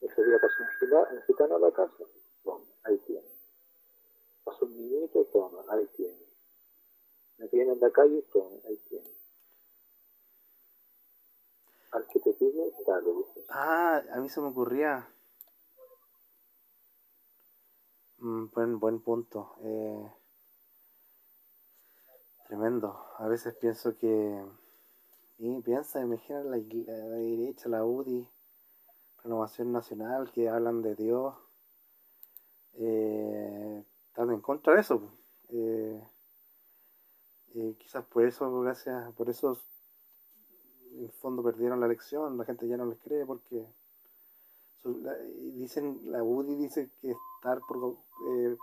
[0.00, 2.04] Pasó un gitano, un gitano a la casa,
[2.44, 3.26] toma, ahí tiene.
[4.44, 6.26] Pasó un niñito, toma, ahí tiene.
[7.38, 9.17] Me viene en la calle, toma, ahí tiene
[11.92, 12.20] al que.
[13.48, 15.08] Ah, a mí se me ocurría.
[18.18, 19.56] Mm, buen, buen punto.
[19.62, 20.12] Eh,
[22.48, 22.98] tremendo.
[23.18, 24.44] A veces pienso que.
[25.38, 28.28] Y piensa, imagina la, la derecha, la UDI,
[29.22, 31.34] Renovación Nacional, que hablan de Dios.
[32.74, 35.12] Eh, están en contra de eso.
[35.50, 36.02] Eh,
[37.54, 39.58] eh, quizás por eso, gracias, por eso
[40.98, 43.64] en fondo perdieron la elección, la gente ya no les cree porque
[45.54, 47.96] dicen, la UDI dice que estar por
[48.28, 48.56] eh,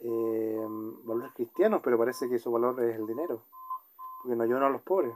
[0.00, 0.66] eh,
[1.04, 3.42] valores cristianos, pero parece que su valor es el dinero,
[4.22, 5.14] porque no ayudan a los pobres.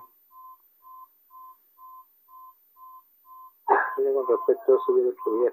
[4.14, 5.48] con respecto a eso, yo otro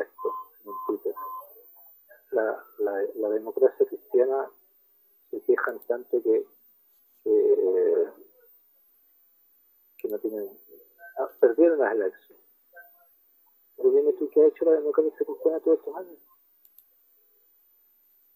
[0.00, 1.14] esto en Twitter.
[2.30, 4.48] La, la, la democracia cristiana
[5.30, 6.46] se quejan tanto que
[10.02, 10.58] que no tienen,
[11.18, 12.44] ah, perdieron las elecciones.
[13.76, 16.18] Pero dime tú, ¿qué ha hecho la democracia cristiana todos estos años?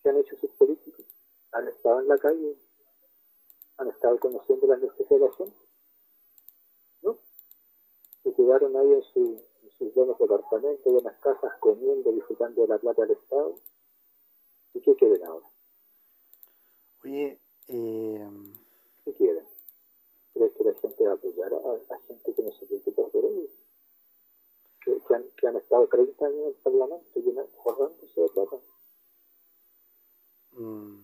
[0.03, 1.05] ¿Qué han hecho sus políticos?
[1.53, 2.57] ¿Han estado en la calle?
[3.79, 5.59] ¿Han estado conociendo las necesidades de la gente?
[7.03, 7.19] ¿No?
[8.23, 12.69] Se quedaron ahí en, su, en sus buenos departamentos, en las casas, comiendo, disfrutando de
[12.69, 13.55] la plata del Estado.
[14.75, 15.47] ¿Y qué quieren ahora?
[17.05, 18.31] Oye, eh...
[19.05, 19.56] ¿qué quieren?
[20.37, 23.51] ¿Crees que la gente va a apoyar a, gente que no se preocupa por ellos?
[24.85, 27.23] Que, han, que han estado 30 años en el Parlamento y
[27.65, 28.57] forrándose de plata.
[30.53, 31.01] Mm.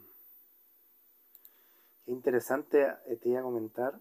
[2.05, 3.99] Qué interesante eh, te iba a comentar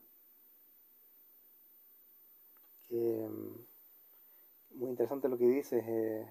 [2.90, 5.82] que mm, muy interesante lo que dices.
[5.88, 6.28] Eh,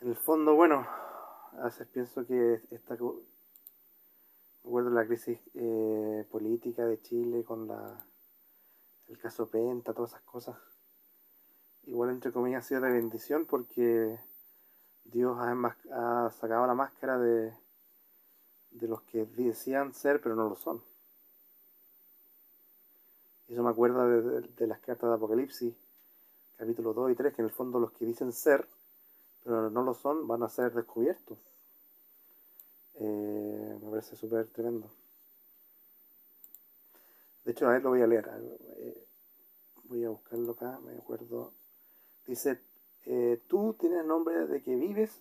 [0.00, 0.86] en el fondo, bueno,
[1.58, 2.96] a veces pienso que esta
[4.64, 8.06] Recuerdo la crisis eh, política de Chile con la,
[9.08, 10.56] el caso Penta, todas esas cosas.
[11.84, 14.18] Igual, entre comillas, ha sido de bendición porque
[15.04, 17.52] Dios ha, ha sacado la máscara de,
[18.70, 20.82] de los que decían ser, pero no lo son.
[23.48, 25.74] Eso me acuerda de, de, las cartas de Apocalipsis,
[26.56, 28.66] capítulo 2 y 3, que en el fondo los que dicen ser,
[29.44, 31.36] pero no lo son, van a ser descubiertos.
[32.94, 33.51] Eh,
[33.82, 34.88] me parece súper tremendo.
[37.44, 38.30] De hecho, a ver, lo voy a leer.
[38.78, 39.04] Eh,
[39.84, 41.52] voy a buscarlo acá, me acuerdo.
[42.26, 42.60] Dice,
[43.06, 45.20] eh, tú tienes nombre de que vives,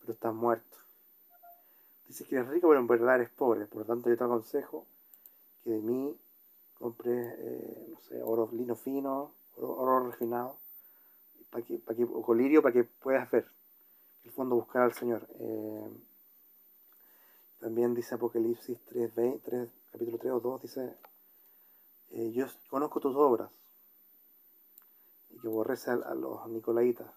[0.00, 0.76] pero estás muerto.
[2.08, 3.66] Dice que eres rico, pero en verdad eres pobre.
[3.66, 4.84] Por lo tanto, yo te aconsejo
[5.62, 6.18] que de mí
[6.74, 7.38] compres,
[7.88, 10.56] no sé, oro lino fino, oro, refinado,
[11.50, 13.46] para que, para que, o colirio, para que puedas ver.
[14.24, 15.26] El fondo, buscar al Señor.
[17.62, 20.96] También dice Apocalipsis 3, 3 capítulo 3 o 2, dice,
[22.10, 23.52] eh, yo conozco tus obras
[25.30, 27.08] y que aborrece a, los nicolaitas,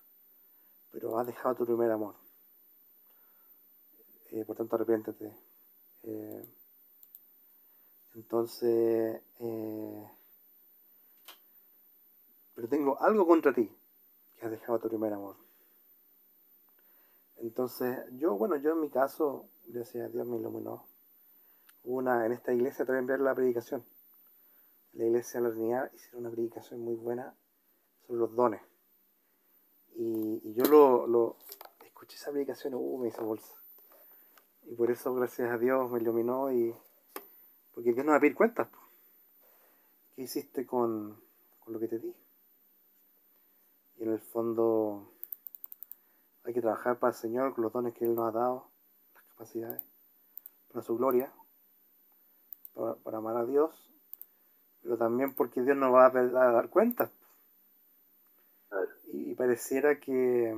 [0.92, 2.14] pero has dejado tu primer amor.
[4.30, 5.36] Eh, por tanto, arrepiéntete.
[6.04, 6.48] Eh,
[8.14, 9.24] entonces,
[12.54, 13.68] pero tengo algo contra ti,
[14.38, 15.38] que has dejado tu primer amor.
[17.38, 20.86] Entonces, yo, bueno, yo en mi caso, gracias a Dios me iluminó.
[21.84, 23.84] Una, en esta iglesia también ver la predicación.
[24.94, 27.36] la iglesia de la Trinidad hicieron una predicación muy buena
[28.06, 28.62] sobre los dones.
[29.96, 30.64] Y, yo
[31.08, 31.38] lo,
[31.86, 33.56] escuché esa predicación uh, me hizo bolsa.
[34.68, 36.76] Y por eso, gracias a Dios, me iluminó y.
[37.74, 38.68] Porque Dios nos va a pedir cuentas.
[40.16, 41.20] ¿Qué hiciste con,
[41.60, 42.16] con lo que te di?
[43.98, 45.12] Y en el fondo
[46.46, 48.68] hay que trabajar para el Señor con los dones que Él nos ha dado,
[49.36, 49.82] capacidades,
[50.72, 51.32] para su gloria,
[53.04, 53.92] para, amar a Dios,
[54.82, 57.12] pero también porque Dios nos va a, dar cuenta.
[59.12, 60.56] Y, pareciera que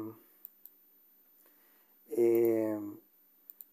[2.11, 2.79] eh,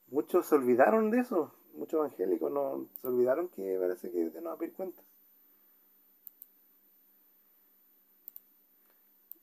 [0.09, 4.47] muchos se olvidaron de eso, muchos evangélicos no se olvidaron que parece que Dios nos
[4.47, 5.03] va a pedir cuenta.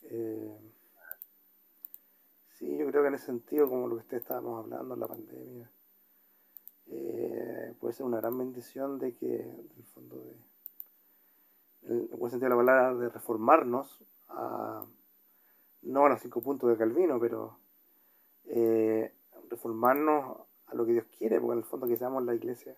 [0.03, 0.70] Eh,
[2.61, 5.67] Sí, yo creo que en ese sentido, como lo que usted estábamos hablando, la pandemia,
[6.91, 10.35] eh, puede ser una gran bendición de que, en el fondo, de,
[11.87, 14.85] en el buen sentido de la palabra, de reformarnos a,
[15.81, 17.57] no a los cinco puntos de Calvino, pero
[18.45, 19.11] eh,
[19.49, 22.75] reformarnos a lo que Dios quiere, porque en el fondo que seamos la iglesia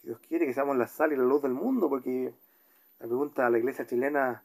[0.00, 2.32] que Dios quiere, que seamos la sal y la luz del mundo, porque
[2.98, 4.42] la pregunta a la iglesia chilena,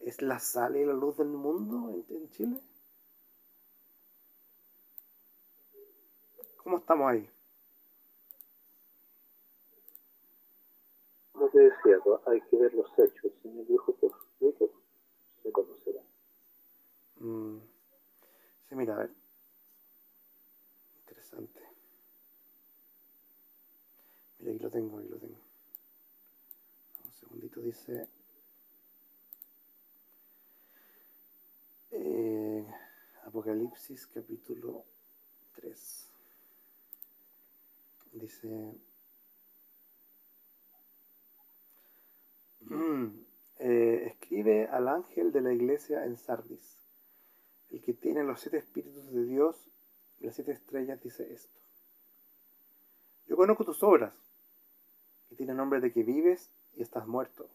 [0.00, 2.60] ¿es la sal y la luz del mundo en Chile?
[6.66, 7.30] ¿Cómo estamos ahí?
[11.30, 13.24] Como te decía, hay que ver los hechos.
[13.24, 14.72] El Señor dijo que los
[15.44, 16.04] se conocerán.
[17.20, 17.60] Mm.
[18.68, 19.10] Sí, mira, a ver.
[21.02, 21.60] Interesante.
[24.40, 25.38] Mira, aquí lo tengo, aquí lo tengo.
[27.04, 28.08] Un segundito, dice...
[31.92, 32.66] Eh,
[33.24, 34.84] Apocalipsis capítulo
[35.54, 36.15] 3
[38.12, 38.74] dice,
[43.58, 46.78] eh, escribe al ángel de la iglesia en Sardis,
[47.70, 49.68] el que tiene los siete espíritus de Dios
[50.20, 51.60] y las siete estrellas, dice esto.
[53.28, 54.14] Yo conozco tus obras,
[55.28, 57.48] que tienen nombre de que vives y estás muerto.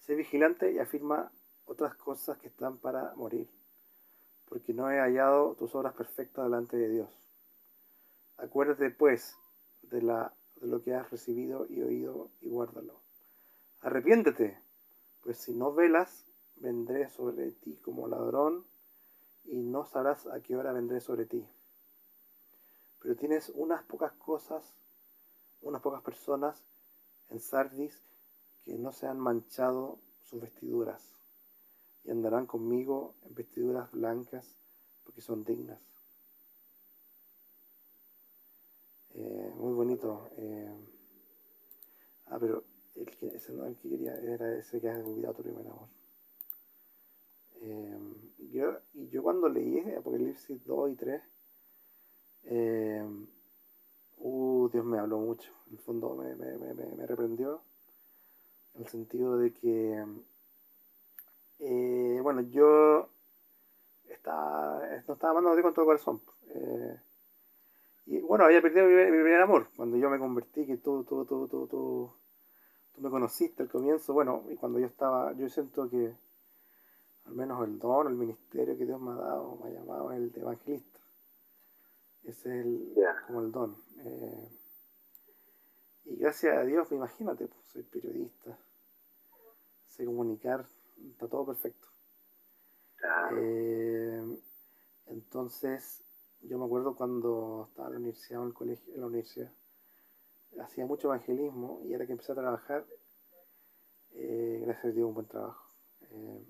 [0.00, 1.30] Sé vigilante y afirma
[1.66, 3.48] otras cosas que están para morir,
[4.48, 7.08] porque no he hallado tus obras perfectas delante de Dios.
[8.38, 9.36] Acuérdate, pues,
[9.90, 13.00] de, la, de lo que has recibido y oído y guárdalo.
[13.80, 14.58] Arrepiéntete,
[15.22, 16.26] pues si no velas,
[16.56, 18.64] vendré sobre ti como ladrón
[19.44, 21.46] y no sabrás a qué hora vendré sobre ti.
[23.00, 24.74] Pero tienes unas pocas cosas,
[25.62, 26.62] unas pocas personas
[27.30, 28.02] en Sardis
[28.64, 31.16] que no se han manchado sus vestiduras
[32.04, 34.56] y andarán conmigo en vestiduras blancas
[35.04, 35.80] porque son dignas.
[39.22, 40.30] Eh, muy bonito.
[40.38, 40.72] Eh,
[42.28, 42.64] ah, pero
[42.96, 45.88] el que, ese no el que quería, era ese que has olvidado tu primer amor.
[47.60, 47.98] Eh,
[48.50, 51.22] yo, y yo cuando leí Apocalipsis 2 y 3,
[54.18, 55.52] uh, Dios me habló mucho.
[55.66, 57.60] En el fondo me, me, me, me reprendió.
[58.74, 60.02] En el sentido de que,
[62.22, 63.10] bueno, yo
[64.08, 66.22] estaba, no estaba amando a Dios con todo corazón.
[68.10, 69.68] Y bueno, había perdido mi, primer amor.
[69.76, 72.12] Cuando yo me convertí, que tú, tú, tú, tú, tú,
[72.92, 76.12] tú me conociste al comienzo, bueno, y cuando yo estaba, yo siento que
[77.26, 80.32] al menos el don, el ministerio que Dios me ha dado, me ha llamado, el
[80.32, 80.98] de evangelista.
[82.24, 82.94] Ese es el,
[83.28, 83.76] como el don.
[84.00, 84.48] Eh,
[86.06, 88.58] y gracias a Dios, imagínate, pues, soy periodista,
[89.86, 90.66] sé comunicar,
[91.12, 91.86] está todo perfecto.
[93.36, 94.20] Eh,
[95.06, 96.02] Entonces,
[96.42, 99.50] yo me acuerdo cuando estaba en la universidad, en el colegio, en la universidad,
[100.60, 102.84] hacía mucho evangelismo y ahora que empecé a trabajar,
[104.14, 105.64] eh, gracias a Dios, un buen trabajo.
[106.10, 106.44] Eh,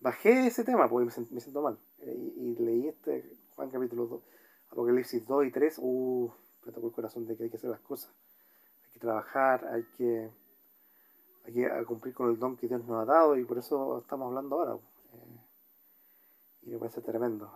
[0.00, 1.78] bajé ese tema porque me, siento mal.
[2.00, 4.22] Eh, y, leí este Juan capítulo 2,
[4.70, 5.78] Apocalipsis 2 y 3.
[5.80, 6.30] Uh,
[6.66, 8.12] me tocó el corazón de que hay que hacer las cosas.
[8.84, 10.30] Hay que trabajar, hay que,
[11.44, 14.26] hay que cumplir con el don que Dios nos ha dado y por eso estamos
[14.26, 14.78] hablando ahora.
[16.62, 17.50] y me parece tremendo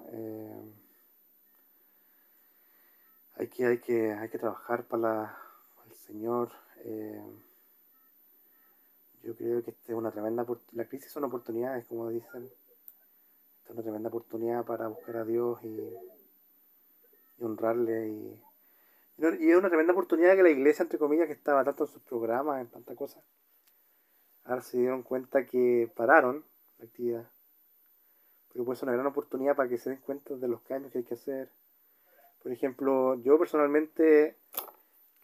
[3.37, 5.39] hay que, hay que, hay que trabajar para,
[5.89, 6.53] el Señor.
[6.85, 7.23] Eh,
[9.23, 12.51] yo creo que esta es una tremenda la crisis son oportunidades, como dicen.
[13.59, 15.81] Esta es una tremenda oportunidad para buscar a Dios y,
[17.41, 18.41] honrarle y,
[19.41, 22.03] y es una tremenda oportunidad que la iglesia, entre comillas, que estaba tanto en sus
[22.03, 23.23] programas, en tantas cosas,
[24.45, 26.45] ahora se dieron cuenta que pararon
[26.79, 27.29] la actividad.
[28.49, 30.99] Porque puede ser una gran oportunidad para que se den cuenta de los cambios que
[30.99, 31.51] hay que hacer
[32.43, 34.37] por ejemplo, yo personalmente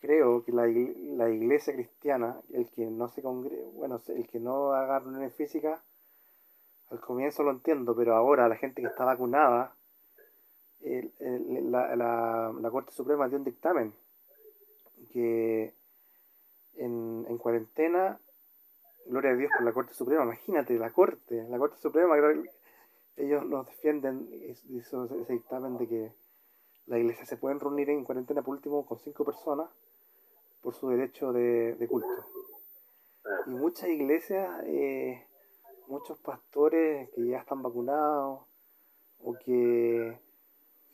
[0.01, 5.01] creo que la, iglesia cristiana, el que no se congre bueno, el que no haga
[5.01, 5.81] reuniones físicas,
[6.91, 9.75] al comienzo lo entiendo, pero ahora la gente que está vacunada,
[10.81, 13.93] la, la, Corte Suprema dio un dictamen
[15.12, 15.75] que
[16.77, 18.21] en, en, cuarentena,
[19.07, 22.14] gloria a Dios por la Corte Suprema, imagínate, la Corte, la Corte Suprema,
[23.16, 26.12] ellos nos defienden, ese dictamen de que
[26.89, 29.68] la iglesia se pueden reunir en cuarentena por último con cinco personas
[30.62, 32.09] por su derecho de, culto.
[33.47, 35.24] Y muchas iglesias, eh,
[35.86, 38.41] muchos pastores que ya están vacunados
[39.22, 40.18] o que...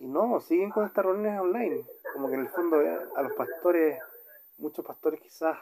[0.00, 1.84] Y no, siguen con estas reuniones online.
[2.12, 3.98] Como que en el fondo eh, a los pastores,
[4.58, 5.56] muchos pastores quizás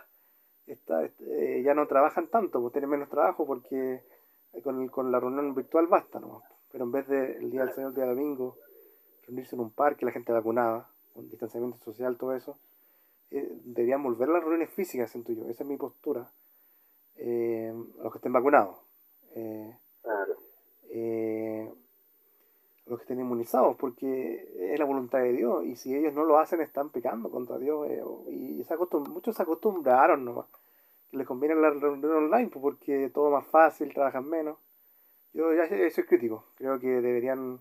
[0.67, 4.03] está, eh, ya no trabajan tanto, pues tienen menos trabajo porque
[4.65, 6.43] con, con la reunión virtual basta, ¿no?
[6.71, 8.57] Pero en vez del día del Señor, el día domingo,
[9.33, 12.59] reunirse en un parque, la gente vacunada, con distanciamiento social, todo eso,
[13.31, 15.49] eh, deberían volver a las reuniones físicas, siento yo.
[15.49, 16.31] Esa es mi postura.
[17.17, 18.77] Eh, a los que estén vacunados.
[19.35, 19.77] Eh,
[22.87, 25.65] los que estén inmunizados, porque es la voluntad de Dios.
[25.65, 27.89] Y si ellos no lo hacen, están pecando contra Dios.
[28.29, 28.77] y se
[29.09, 30.47] muchos se acostumbraron ¿no?
[31.11, 34.59] que les conviene la reunión online, pues, porque todo más fácil, trabajan menos.
[35.33, 36.45] Yo ya soy crítico.
[36.57, 37.61] Creo que deberían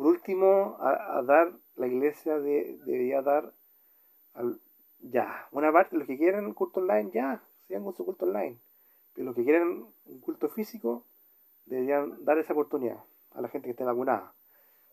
[0.00, 3.52] por último, a, dar, la iglesia debería dar
[4.32, 4.58] al,
[5.00, 8.56] ya, una parte, los que quieren culto online, ya, sigan con su culto online.
[9.12, 11.04] Pero los que quieren un culto físico,
[11.66, 12.96] deberían dar esa oportunidad
[13.34, 14.32] a la gente que esté vacunada.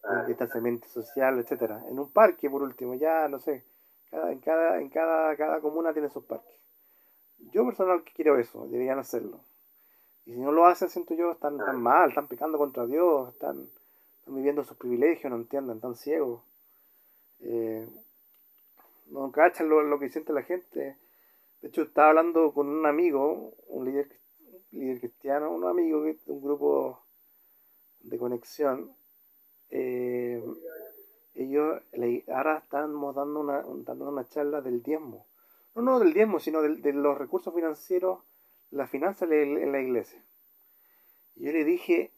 [0.03, 1.85] El distanciamiento social, etcétera.
[1.87, 3.63] En un parque, por último, ya, no sé,
[4.11, 6.59] cada, en, cada, en cada, cada comuna tiene sus parques.
[7.53, 9.39] Yo personalmente quiero eso, deberían hacerlo.
[10.25, 13.69] Y si no lo hacen, siento yo, están tan mal, están pecando contra Dios, están
[14.27, 16.41] viviendo sus privilegios, no entienden, tan ciegos.
[17.39, 17.87] Eh,
[19.07, 20.97] no cachan lo, que siente la gente.
[21.61, 24.09] De hecho, estaba hablando con un amigo, un líder,
[24.71, 27.01] líder cristiano, un amigo de un grupo
[28.01, 28.91] de conexión.
[29.69, 30.43] Eh,
[31.35, 31.81] ellos
[32.27, 35.27] ahora estamos dando una, dando una charla del diezmo.
[35.75, 38.19] No, no del diezmo, sino de, los recursos financieros,
[38.71, 40.21] la finanza en la iglesia.
[41.35, 42.11] Yo le dije,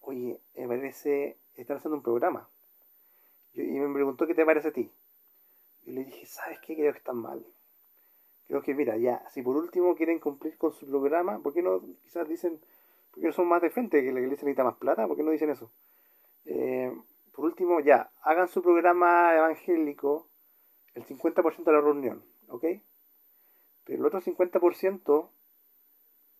[0.00, 2.48] oye, me parece están haciendo un programa.
[3.54, 4.90] y me preguntó qué te parece a ti.
[5.86, 6.74] Y le dije, ¿sabes qué?
[6.74, 7.44] Creo que están mal.
[8.48, 11.80] Creo que, mira, ya, si por último quieren cumplir con su programa, ¿por qué no
[12.02, 12.60] quizás dicen,
[13.10, 15.06] por qué no son más de frente, que la iglesia necesita más plata?
[15.06, 15.70] ¿Por qué no dicen eso?
[16.44, 16.92] Eh,
[17.32, 20.28] por último, ya, hagan su programa evangélico
[20.94, 22.64] el 50% de la reunión, ¿ok?
[23.84, 25.28] Pero el otro 50%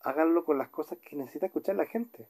[0.03, 2.29] háganlo con las cosas que necesita escuchar la gente.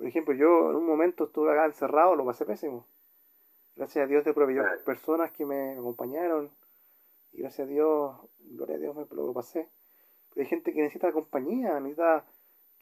[0.00, 2.86] Por ejemplo, yo en un momento estuve acá encerrado, lo pasé pésimo.
[3.76, 6.50] Gracias a Dios te proveyó personas que me acompañaron.
[7.34, 9.68] Y gracias a Dios, gloria a Dios, me lo pasé.
[10.32, 12.24] Pero hay gente que necesita compañía, necesita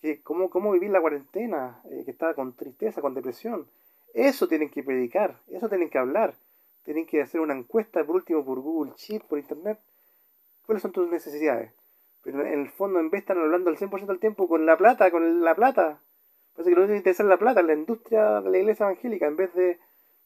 [0.00, 3.66] que cómo, cómo vivir la cuarentena, eh, que está con tristeza, con depresión.
[4.14, 6.36] Eso tienen que predicar, eso tienen que hablar.
[6.84, 9.80] Tienen que hacer una encuesta, por último, por Google Sheet, por Internet.
[10.64, 11.72] ¿Cuáles son tus necesidades?
[12.22, 14.76] Pero en el fondo, en vez de estar hablando al 100% del tiempo con la
[14.76, 16.00] plata, con la plata,
[16.58, 19.36] Parece que lo que interesa es la plata, la industria de la iglesia evangélica, en
[19.36, 19.78] vez de,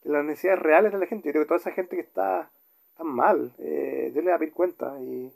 [0.04, 1.28] las necesidades reales de la gente.
[1.28, 2.50] Yo creo que toda esa gente que está
[2.96, 4.98] tan mal, eh, Dios le va a pedir cuenta.
[5.02, 5.30] Y,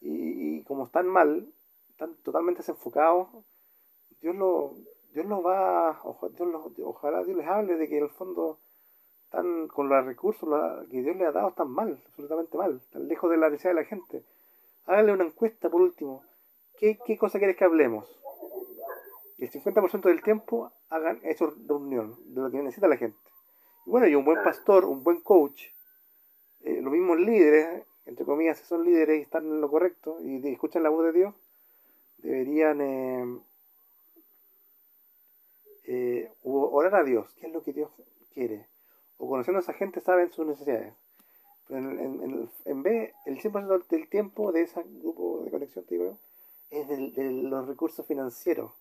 [0.00, 1.46] y, como están mal,
[1.90, 3.28] están totalmente desenfocados,
[4.20, 4.74] Dios lo,
[5.12, 8.58] Dios lo va, ojalá Dios les hable de que en el fondo
[9.22, 10.48] están con los recursos
[10.90, 13.82] que Dios les ha dado, están mal, absolutamente mal, están lejos de la necesidad de
[13.82, 14.24] la gente.
[14.84, 16.24] Háganle una encuesta por último.
[16.76, 18.18] ¿Qué, qué cosa quieres que hablemos?
[19.38, 23.18] Y el 50% del tiempo hagan esa reunión, de lo que necesita la gente.
[23.86, 25.66] Y bueno, y un buen pastor, un buen coach,
[26.64, 30.46] eh, los mismos líderes, entre comillas, si son líderes y están en lo correcto y
[30.48, 31.34] escuchan la voz de Dios,
[32.18, 33.38] deberían eh,
[35.84, 37.90] eh, orar a Dios, qué es lo que Dios
[38.34, 38.66] quiere.
[39.18, 40.94] O conociendo a esa gente saben sus necesidades.
[41.68, 46.18] Pero en, en, vez, el 100% del tiempo de ese grupo de conexión, te digo
[46.70, 48.72] es de los recursos financieros.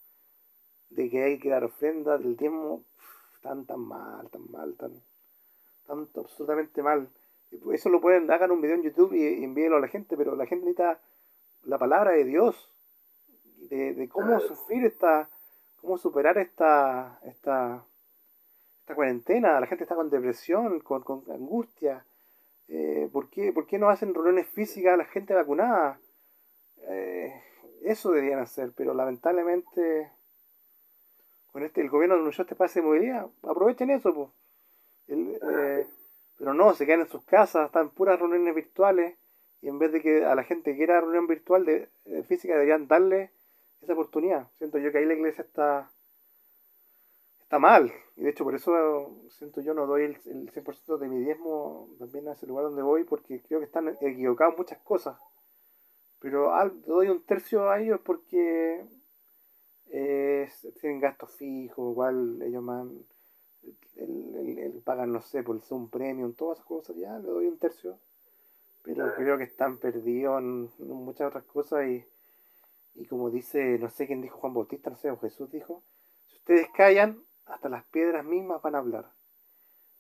[0.89, 2.83] De que hay que dar ofrenda del tiempo
[3.41, 4.91] tan, tan mal, tan mal, tan,
[5.85, 7.09] tanto absolutamente mal.
[7.71, 10.45] Eso lo pueden, hagan un video en YouTube y, envíenlo a la gente, pero la
[10.45, 10.99] gente necesita
[11.63, 12.69] la palabra de Dios,
[13.69, 15.29] de, cómo sufrir esta,
[15.81, 17.83] cómo superar esta, esta,
[18.79, 19.59] esta cuarentena.
[19.59, 22.05] La gente está con depresión, con, con angustia.
[22.69, 25.99] Eh, ¿por, qué, ¿por, qué, no hacen reuniones físicas a la gente vacunada?
[26.89, 27.33] Eh,
[27.83, 30.11] eso deberían hacer, pero lamentablemente
[31.63, 33.27] este el gobierno anunció este pase de movilidad.
[33.43, 34.29] Aprovechen eso, pues.
[36.37, 39.15] pero no, se quedan en sus casas, están puras reuniones virtuales
[39.61, 41.89] y en vez de que a la gente quiera reunión virtual de,
[42.27, 43.31] física deberían darle
[43.81, 44.47] esa oportunidad.
[44.57, 45.89] Siento yo que ahí la iglesia está
[47.41, 47.93] está mal.
[48.17, 51.89] Y de hecho por eso siento yo no doy el, el 100% de mi diezmo
[51.97, 55.17] también a ese lugar donde voy porque creo que están equivocados muchas cosas.
[56.19, 56.51] Pero
[56.85, 58.83] doy un tercio a ellos porque
[59.89, 63.05] eh, tienen gastos fijos, igual ellos man,
[63.95, 67.57] el, pagan, no sé, por el Zoom Premium, todas esas cosas, ya le doy un
[67.57, 67.97] tercio.
[68.83, 72.05] Pero creo que están perdidos en, muchas otras cosas y,
[72.95, 75.83] y como dice, no sé quién dijo Juan Bautista, no sé, o Jesús dijo,
[76.27, 79.11] si ustedes callan, hasta las piedras mismas van a hablar.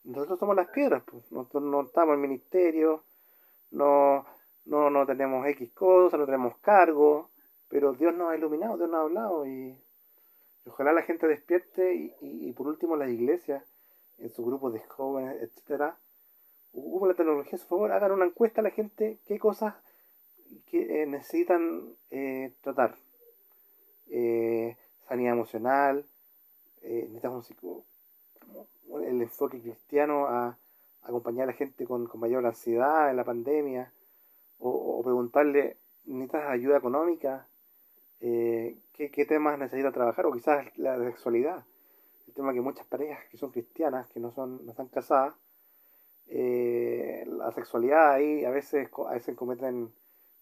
[0.03, 1.29] Nosotros somos las piedras, pues.
[1.31, 3.03] nosotros no estamos en el ministerio,
[3.71, 4.25] no,
[4.65, 7.29] no, no tenemos X cosas, no tenemos cargo,
[7.69, 9.77] pero Dios nos ha iluminado, Dios nos ha hablado y,
[10.65, 13.63] ojalá la gente despierte y, y, por último las iglesias,
[14.17, 15.97] en sus grupos de jóvenes, etcétera,
[16.73, 19.75] hubo la tecnología a su favor, hagan una encuesta a la gente qué cosas
[20.65, 22.95] que, eh, necesitan eh, tratar.
[24.09, 26.05] Eh, sanidad emocional,
[26.81, 27.49] necesitamos
[29.05, 30.57] el enfoque cristiano a,
[31.03, 33.91] acompañar a la gente con, con mayor ansiedad en la pandemia,
[34.59, 37.47] o, preguntarle, ¿necesitas ayuda económica?
[38.21, 40.25] Eh, ¿qué, ¿qué, temas necesitas trabajar?
[40.25, 41.63] O quizás la sexualidad.
[42.27, 45.35] El tema que muchas parejas que son cristianas, que no, son, no están casadas,
[46.29, 49.91] eh, la sexualidad ahí a veces, a veces cometen,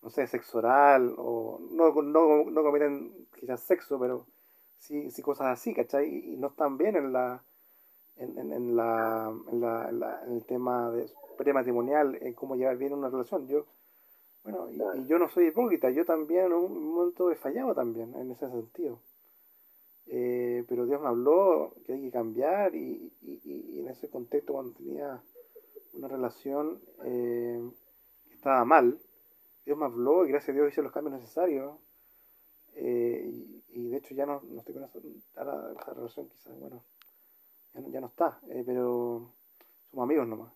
[0.01, 4.25] no sé, sexo oral, o no, no, no cometen quizás sexo, pero
[4.79, 6.07] sí, sí cosas así, ¿cachai?
[6.07, 7.43] Y, no están bien en la,
[8.17, 12.93] en, en, en, la, en, la, en, el tema de prematrimonial, en cómo llevar bien
[12.93, 13.47] una relación.
[13.47, 13.65] Yo
[14.45, 18.29] bueno, y, yo no soy hipócrita, yo también en un momento he fallado también en
[18.29, 18.99] ese sentido.
[20.07, 23.11] Eh, pero Dios me habló que hay que cambiar y,
[23.79, 25.19] en ese contexto cuando tenía
[25.93, 27.59] una relación eh,
[28.27, 28.99] que estaba mal,
[29.65, 31.75] Dios me habló y gracias a Dios hice los cambios necesarios.
[32.75, 33.33] Eh,
[33.69, 36.83] y, de hecho ya no, no estoy con esa, esa relación quizás, bueno,
[37.73, 39.31] ya no, ya no está, pero
[39.89, 40.51] somos amigos nomás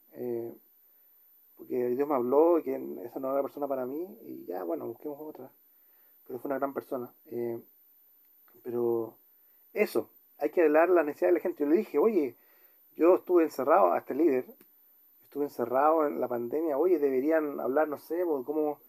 [1.60, 4.64] porque Dios me habló y que esa no era la persona para mí y ya,
[4.64, 5.52] bueno, busquemos otra.
[6.26, 7.14] Pero fue una gran persona.
[7.26, 7.60] Eh,
[8.64, 9.18] pero
[9.74, 11.66] eso, hay que hablar la necesidad de la gente.
[11.66, 12.38] Yo le dije, oye,
[12.96, 14.46] yo estuve encerrado, a este líder,
[15.24, 18.80] estuve encerrado en la pandemia, oye, deberían hablar, no sé, cómo,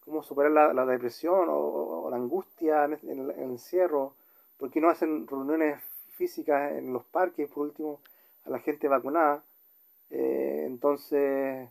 [0.00, 4.14] cómo superar la, depresión o, la angustia en, el, encierro,
[4.56, 8.00] por qué no hacen reuniones físicas en los parques, por último,
[8.46, 9.44] a la gente vacunada.
[10.08, 11.68] Eh, entonces,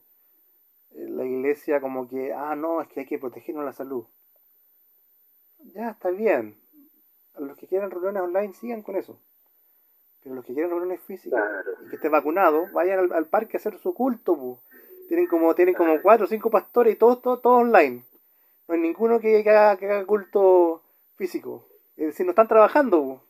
[0.96, 4.06] la iglesia como que, ah, no, es que hay que protegernos la salud.
[5.74, 6.58] Ya, está bien.
[7.38, 9.20] Los que quieran reuniones online sigan con eso.
[10.24, 11.44] Pero los que quieran reuniones físicas
[11.86, 14.60] y que estén vacunados, vayan al, parque a hacer su culto.
[15.08, 18.04] Tienen como tienen como cuatro o cinco pastores y todos todo, todo online.
[18.68, 20.82] No hay ninguno que, haga, que haga culto
[21.16, 21.68] físico.
[21.98, 23.22] Es decir, no están trabajando.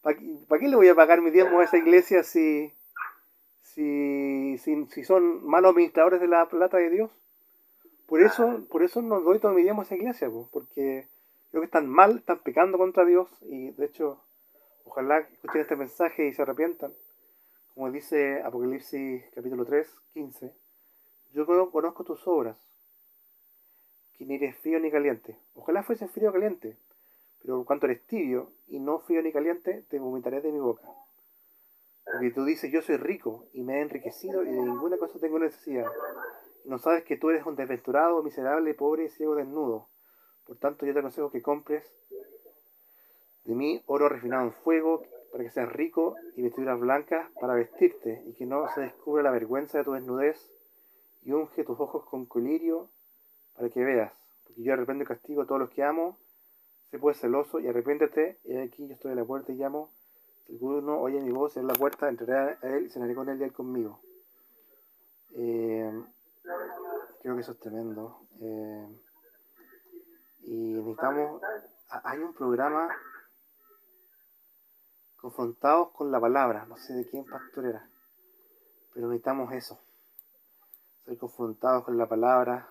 [0.00, 2.72] ¿Para, qué le voy a pagar mi diezmo a esa iglesia si,
[3.74, 7.10] si, si, son malos administradores de la plata de Dios.
[8.06, 11.06] Por eso, por eso nos doy todo mi a esa iglesia, porque
[11.50, 14.20] creo que están mal, están pecando contra Dios y de hecho,
[14.84, 16.92] ojalá escuchen este mensaje y se arrepientan.
[17.74, 20.52] Como dice Apocalipsis capítulo 3, 15,
[21.32, 22.56] yo conozco tus obras,
[24.18, 25.36] que ni eres frío ni caliente.
[25.54, 26.76] Ojalá fuese frío o caliente,
[27.42, 30.88] pero cuanto eres tibio y no frío ni caliente, te vomitaré de mi boca.
[32.12, 35.38] Porque tú dices, yo soy rico y me he enriquecido y de ninguna cosa tengo
[35.38, 35.86] necesidad.
[36.64, 39.88] no sabes que tú eres un desventurado, miserable, pobre, ciego, desnudo.
[40.44, 41.84] Por tanto, yo te aconsejo que compres
[43.44, 45.02] de mí oro refinado en fuego,
[45.32, 49.30] para que seas rico y vestiduras blancas para vestirte, y que no se descubra la
[49.30, 50.52] vergüenza de tu desnudez,
[51.22, 52.90] y unge tus ojos con colirio
[53.54, 54.12] para que veas,
[54.44, 56.18] porque yo arrepiento y castigo a todos los que amo,
[56.90, 59.92] sé pues celoso y arrepiéntete, y aquí yo estoy en la puerta y llamo,
[60.58, 63.40] si alguno oye mi voz en la puerta, entraré a él y cenaré con él
[63.40, 64.00] y él conmigo.
[65.32, 66.04] Eh,
[67.22, 68.26] creo que eso es tremendo.
[68.40, 68.88] Eh,
[70.42, 71.40] y necesitamos,
[71.88, 72.88] hay un programa
[75.16, 77.88] confrontados con la palabra, no sé de quién pastor era,
[78.92, 79.78] pero necesitamos eso,
[81.04, 82.68] ser confrontados con la palabra.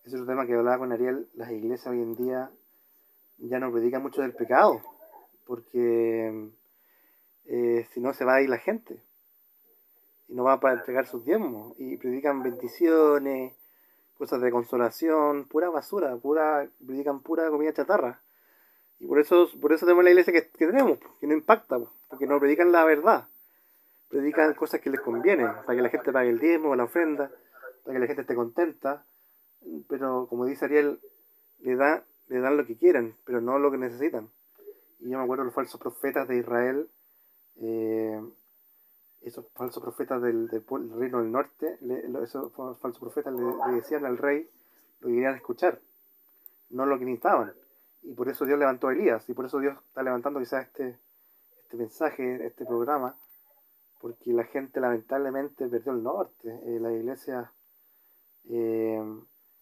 [0.00, 2.50] Ese es otro tema que hablaba con Ariel, las iglesias hoy en día
[3.38, 4.82] ya no predican mucho del pecado,
[5.46, 6.52] porque
[7.46, 9.00] eh, si no se va a ir la gente
[10.28, 13.54] y no va para entregar sus diezmos y predican bendiciones,
[14.16, 18.20] cosas de consolación, pura basura, pura predican pura comida chatarra.
[19.00, 21.78] Y por eso, por eso tenemos la iglesia que, tenemos, que no impacta,
[22.08, 23.28] porque no predican la verdad.
[24.08, 27.30] Predican cosas que les conviene, para que la gente pague el diezmo la ofrenda,
[27.82, 29.04] para que la gente esté contenta.
[29.88, 31.00] Pero como dice Ariel,
[31.60, 34.30] le, da, le dan lo que quieren, pero no lo que necesitan.
[35.00, 36.88] Y yo me acuerdo de los falsos profetas de Israel,
[37.60, 38.20] eh,
[39.22, 41.78] esos falsos profetas del, reino del norte,
[42.22, 44.48] esos falsos profetas le, le, decían al rey
[45.00, 45.80] lo que querían escuchar,
[46.70, 47.54] no lo que necesitaban
[48.04, 50.98] y por eso Dios levantó a Elías, y por eso Dios está levantando quizás este,
[51.62, 53.16] este mensaje, este programa,
[53.98, 56.60] porque la gente lamentablemente perdió el norte.
[56.66, 57.48] Eh, las iglesias
[58.50, 59.02] eh,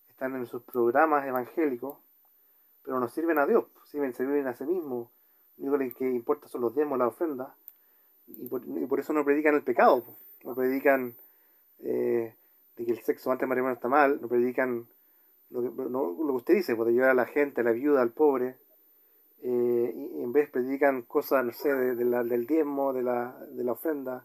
[0.08, 1.98] están en sus programas evangélicos,
[2.82, 5.08] pero no sirven a Dios, sirven, sirven a sí mismos.
[5.58, 7.52] Lo único que importa son los diezmos, las ofrendas,
[8.26, 10.04] y por, eso no predican el pecado,
[10.44, 11.14] no predican
[11.80, 12.34] eh,
[12.76, 14.86] de que el sexo antes de matrimonio está mal, no predican
[15.50, 15.68] lo que,
[16.32, 18.56] usted dice, puede ayudar a la gente, a la viuda, al pobre,
[19.42, 24.24] eh, en vez predican cosas, no sé, de, del diezmo, de la, de la ofrenda,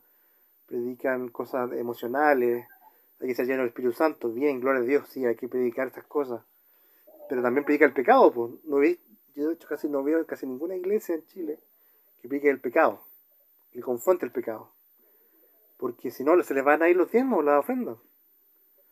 [0.67, 2.65] predican cosas emocionales,
[3.19, 5.87] hay que ser lleno del Espíritu Santo, bien, gloria a Dios, sí, hay que predicar
[5.87, 6.43] estas cosas,
[7.27, 8.99] pero también predica el pecado, pues, no vi,
[9.35, 11.59] yo de hecho casi no veo casi ninguna iglesia en Chile
[12.21, 13.06] que predique el pecado,
[13.77, 14.71] que confronte el pecado,
[15.77, 17.97] porque si no se les van a ir los diezmos, las ofrendas.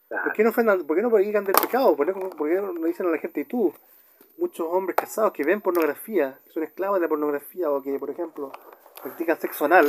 [0.07, 1.95] ¿Por qué no, ¿por qué no predican del pecado?
[1.95, 3.73] ¿Por qué, no dicen a la gente, y tú,
[4.37, 8.11] muchos hombres casados que ven pornografía, que son esclavos de la pornografía, o que, por
[8.11, 8.51] ejemplo,
[9.01, 9.87] practican sexo anal,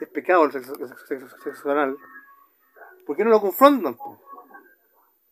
[0.00, 1.96] que es pecado el sexo, anal,
[3.06, 3.96] ¿por qué no lo confrontan?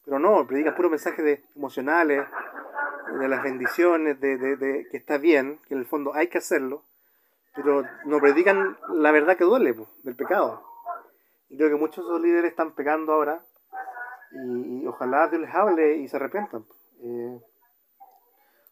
[0.05, 2.29] Pero no, predican puros mensajes de, emocionales,
[3.19, 6.85] de las bendiciones, de, de, que está bien, que en el fondo hay que hacerlo,
[7.63, 10.63] pero no predican la verdad que duele del pecado.
[11.49, 13.45] Y creo que muchos de esos líderes están pecando ahora
[14.33, 16.65] y, ojalá Dios les hable y se arrepientan.
[17.03, 17.41] Eh,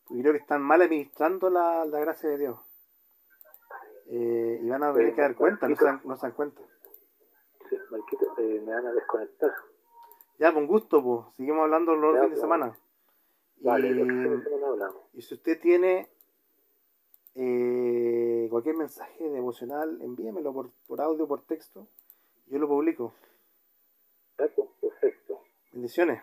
[0.07, 2.59] porque creo que están mal administrando la, la gracia de Dios.
[4.11, 6.63] Eh, y van a tener que dar cuenta, no se, dan, no se dan cuenta.
[7.69, 9.53] Sí, Marquito, eh, me van a desconectar.
[10.39, 11.37] Ya, con gusto, pues.
[11.37, 12.41] Seguimos hablando los fines de pues.
[12.41, 12.79] semana.
[13.61, 16.09] Vale, y, y si usted tiene
[17.35, 18.08] eh,
[18.49, 21.89] cualquier mensaje devocional, envíemelo por, por audio, por texto.
[22.47, 23.15] Yo lo publico.
[24.37, 25.43] Perfecto.
[25.73, 26.23] Bendiciones.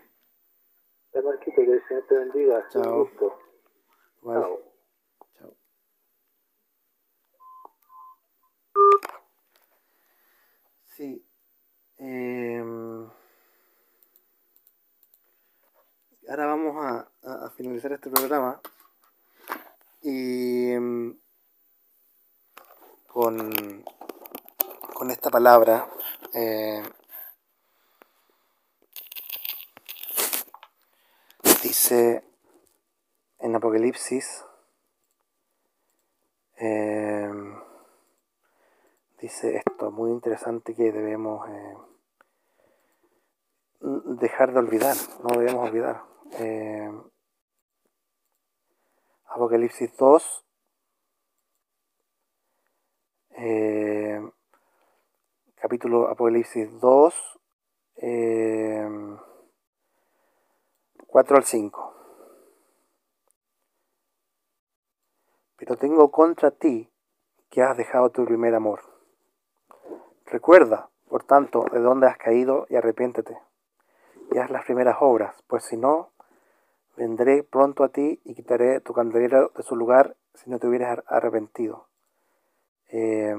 [1.13, 2.67] La Marquita, que el Señor te bendiga.
[2.69, 3.09] Chao.
[3.17, 4.59] Chao.
[5.37, 5.55] Chao.
[10.83, 11.25] Sí.
[11.97, 13.09] Em,
[16.27, 18.59] ahora vamos a, a, finalizar este programa
[20.01, 21.17] y em,
[23.15, 23.85] con,
[24.93, 25.87] con esta palabra.
[26.33, 26.83] Eh,
[31.63, 32.25] dice
[33.39, 34.43] en Apocalipsis,
[36.57, 37.57] em,
[39.21, 41.77] dice esto muy interesante que debemos eh,
[44.19, 46.03] dejar de olvidar, no debemos olvidar.
[46.33, 47.01] Em,
[49.27, 50.45] Apocalipsis 2,
[53.37, 54.31] em,
[55.55, 57.39] capítulo Apocalipsis 2,
[61.07, 61.93] 4 al 5.
[65.57, 66.91] Pero tengo contra ti
[67.49, 68.81] que has dejado tu primer amor.
[70.25, 73.37] Recuerda, por tanto, de dónde has caído y arrepiéntete.
[74.31, 76.11] Y haz las primeras obras, pues si no,
[76.97, 81.01] vendré pronto a ti y quitaré tu candelero de su lugar si no te hubieras
[81.07, 81.87] arrepentido.
[82.89, 83.35] Eh,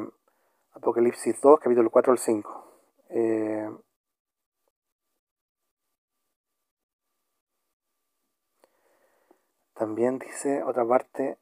[0.72, 2.64] Apocalipsis 2, capítulo 4 al 5.
[3.11, 3.70] Eh,
[9.76, 11.38] También dice otra parte,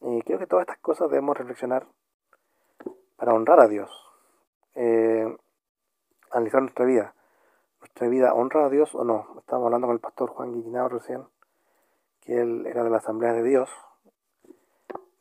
[0.00, 1.88] Y creo que todas estas cosas debemos reflexionar
[3.16, 3.90] para honrar a Dios.
[4.76, 5.36] Eh,
[6.30, 7.14] analizar nuestra vida.
[7.80, 9.26] ¿Nuestra vida honra a Dios o no?
[9.40, 11.26] Estábamos hablando con el pastor Juan Guillinao recién,
[12.20, 13.68] que él era de la Asamblea de Dios.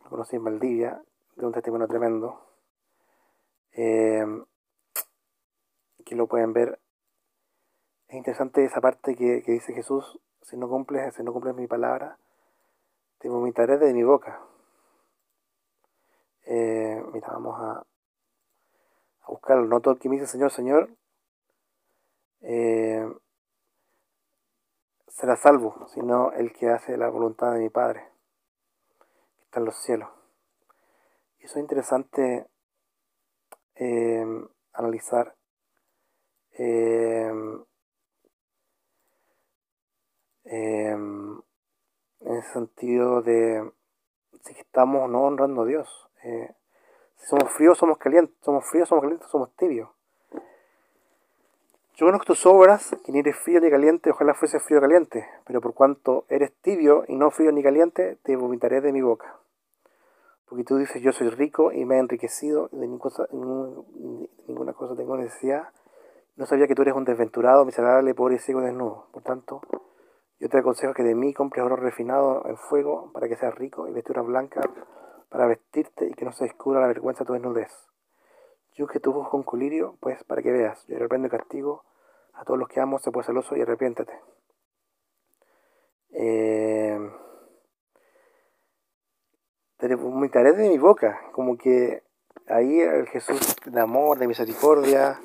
[0.04, 1.02] Lo conocí en Valdivia,
[1.38, 2.44] de un testimonio tremendo.
[3.72, 4.26] Eh,
[6.06, 6.80] que lo pueden ver.
[8.08, 11.68] Es interesante esa parte que, que dice Jesús, si no cumples, si no cumples mi
[11.68, 12.18] palabra,
[13.20, 14.42] te vomitaré de mi boca.
[16.46, 17.86] Eh, mira, vamos a,
[19.22, 19.66] a buscarlo.
[19.68, 20.90] No todo el que me dice Señor, Señor,
[22.42, 23.06] eh,
[25.08, 28.08] será salvo, sino el que hace la voluntad de mi Padre,
[29.36, 30.17] que está en los cielos.
[31.48, 32.46] Eso es interesante
[33.76, 35.34] eh, analizar.
[36.58, 37.32] Eh,
[40.44, 41.42] en
[42.20, 43.72] ese sentido de
[44.44, 46.10] si estamos o no honrando a Dios.
[46.26, 46.54] Eh,
[47.16, 48.36] si somos fríos, somos calientes.
[48.42, 49.90] Somos fríos, somos calientes, somos tibios.
[51.96, 55.26] Yo conozco tus obras, que ni eres frío ni caliente, ojalá fuese frío o caliente,
[55.46, 59.47] pero por cuanto eres tibio y no frío ni caliente, te vomitaré de mi boca.
[60.48, 65.70] Porque tú dices, yo soy rico y me he enriquecido, de ninguna cosa, tengo necesidad.
[66.36, 69.08] No sabía que tú eres un desventurado, miserable, pobre y ciego desnudo.
[69.12, 69.62] Por tanto,
[70.40, 73.88] yo te aconsejo que de mí compres oro refinado en fuego para que seas rico
[73.88, 74.66] y vestiduras blancas
[75.30, 77.72] para vestirte y que no se descubra la vergüenza de tu desnudez.
[78.74, 81.84] Yo que tu con colirio, pues para que veas, yo reprendo y castigo
[82.34, 84.14] a todos los que amo, se puede celoso y arrepiéntete.
[86.12, 86.77] Eh,
[89.78, 92.04] te vomitaré de mi boca, como que
[92.48, 95.20] ahí el Jesús de amor, de misericordia,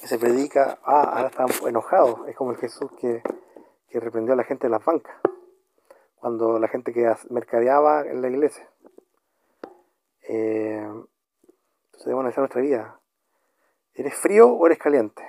[0.00, 3.22] que se predica, ah, ahora está enojado, es como el Jesús que
[3.92, 5.14] que reprendió a la gente de las bancas,
[6.16, 8.66] cuando la gente que mercadeaba en la iglesia.
[10.22, 13.00] Eh, entonces debemos analizar nuestra vida.
[13.94, 15.22] ¿Eres frío o eres caliente?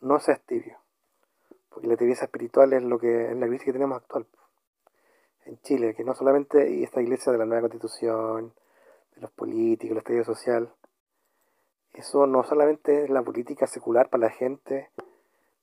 [0.00, 0.76] No seas tibio,
[1.68, 4.26] porque la tibieza espiritual es lo que es la crisis que tenemos actual
[5.48, 8.52] en Chile, que no solamente esta iglesia de la nueva constitución,
[9.14, 10.70] de los políticos, el estadio social,
[11.94, 14.90] eso no solamente es la política secular para la gente,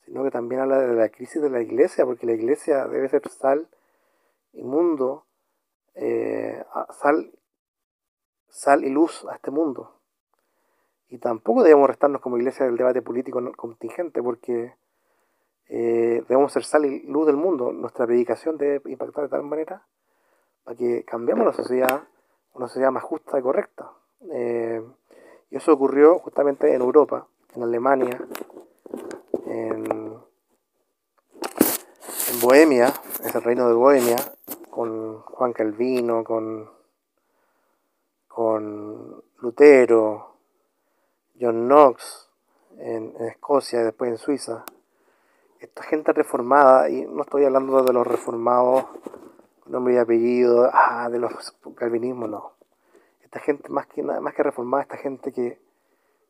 [0.06, 3.28] sino que también habla de la crisis de la iglesia, porque la iglesia debe ser
[3.30, 3.68] sal
[4.54, 5.26] y mundo,
[5.94, 6.64] eh,
[7.00, 7.32] sal,
[8.50, 10.00] sal y luz a este mundo.
[11.10, 14.74] Y tampoco debemos restarnos como iglesia del debate político contingente, porque
[15.70, 17.72] eh, debemos ser sal y luz del mundo.
[17.72, 19.84] Nuestra predicación debe impactar de tal manera
[20.64, 22.04] para que cambiemos la sociedad,
[22.54, 23.92] una sociedad más justa y correcta.
[24.32, 24.84] Eh,
[25.52, 28.20] y eso ocurrió justamente en Europa, en Alemania,
[29.46, 30.24] en,
[32.42, 32.94] Bohemia,
[33.24, 34.18] es el reino de Bohemia,
[34.70, 36.70] con Juan Calvino, con
[39.40, 40.36] Lutero,
[41.40, 42.30] John Knox,
[42.78, 44.66] en, Escocia y después en Suiza.
[45.66, 48.86] Esta gente reformada, y no estoy hablando de los reformados
[49.66, 52.52] nombre y apellido, ah, de los calvinismos, no.
[53.24, 55.60] Esta gente, más que, más que reformada, esta gente que,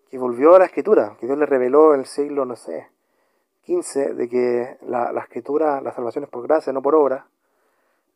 [0.09, 2.87] que volvió a la escritura, que Dios le reveló en el siglo, no sé,
[3.63, 7.27] 15 de que la, escritura, la salvación es por gracia, no por obra,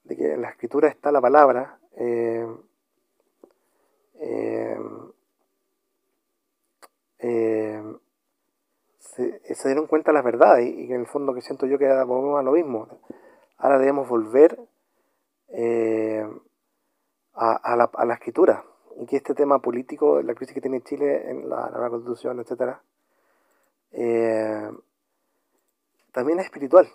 [0.05, 2.47] de que en la escritura está la palabra, eh,
[4.21, 4.79] eh,
[7.19, 7.68] eh,
[9.43, 12.43] se, dieron cuenta las verdades y, en el fondo que siento yo que volvemos a
[12.43, 12.87] lo mismo.
[13.57, 14.59] Ahora debemos volver
[17.33, 18.63] a, la, a, la, escritura
[18.99, 22.81] y que este tema político, la crisis que tiene Chile en la nueva constitución, etcétera,
[26.11, 26.87] también es espiritual.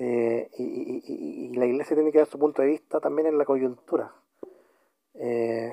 [0.00, 4.14] Eh, y, la iglesia tiene que dar su punto de vista también en la coyuntura.
[5.14, 5.72] Eh,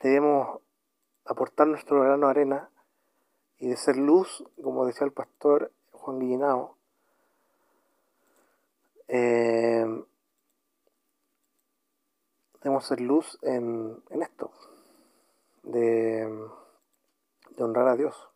[0.00, 0.60] debemos
[1.24, 2.70] aportar nuestro grano de arena
[3.58, 6.76] y de ser luz, como decía el pastor Juan Guillinao,
[9.08, 10.04] eh,
[12.62, 14.50] debemos ser luz en, esto,
[15.62, 16.48] de
[17.58, 18.28] honrar a Dios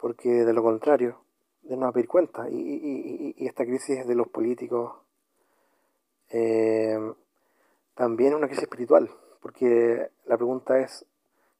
[0.00, 1.20] porque de lo contrario,
[1.62, 2.48] de no abrir cuenta.
[2.48, 4.94] Y, esta crisis de los políticos
[6.30, 6.98] eh,
[7.94, 9.10] también es una crisis espiritual,
[9.42, 11.04] porque la pregunta es,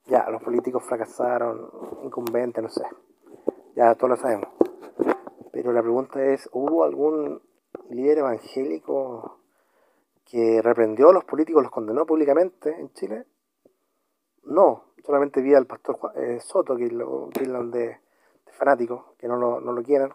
[0.06, 1.70] ya, los políticos fracasaron,
[2.04, 2.84] incumbentes, no sé,
[3.74, 4.48] ya todos lo sabemos.
[5.52, 7.42] Pero la pregunta es, ¿hubo algún
[7.90, 9.38] líder evangélico
[10.24, 13.26] que reprendió a los políticos, los condenó públicamente en Chile?
[14.44, 17.98] No, solamente vi al pastor eh, Soto, que lo tildan de
[18.60, 20.12] fanáticos que no lo, no lo quieran.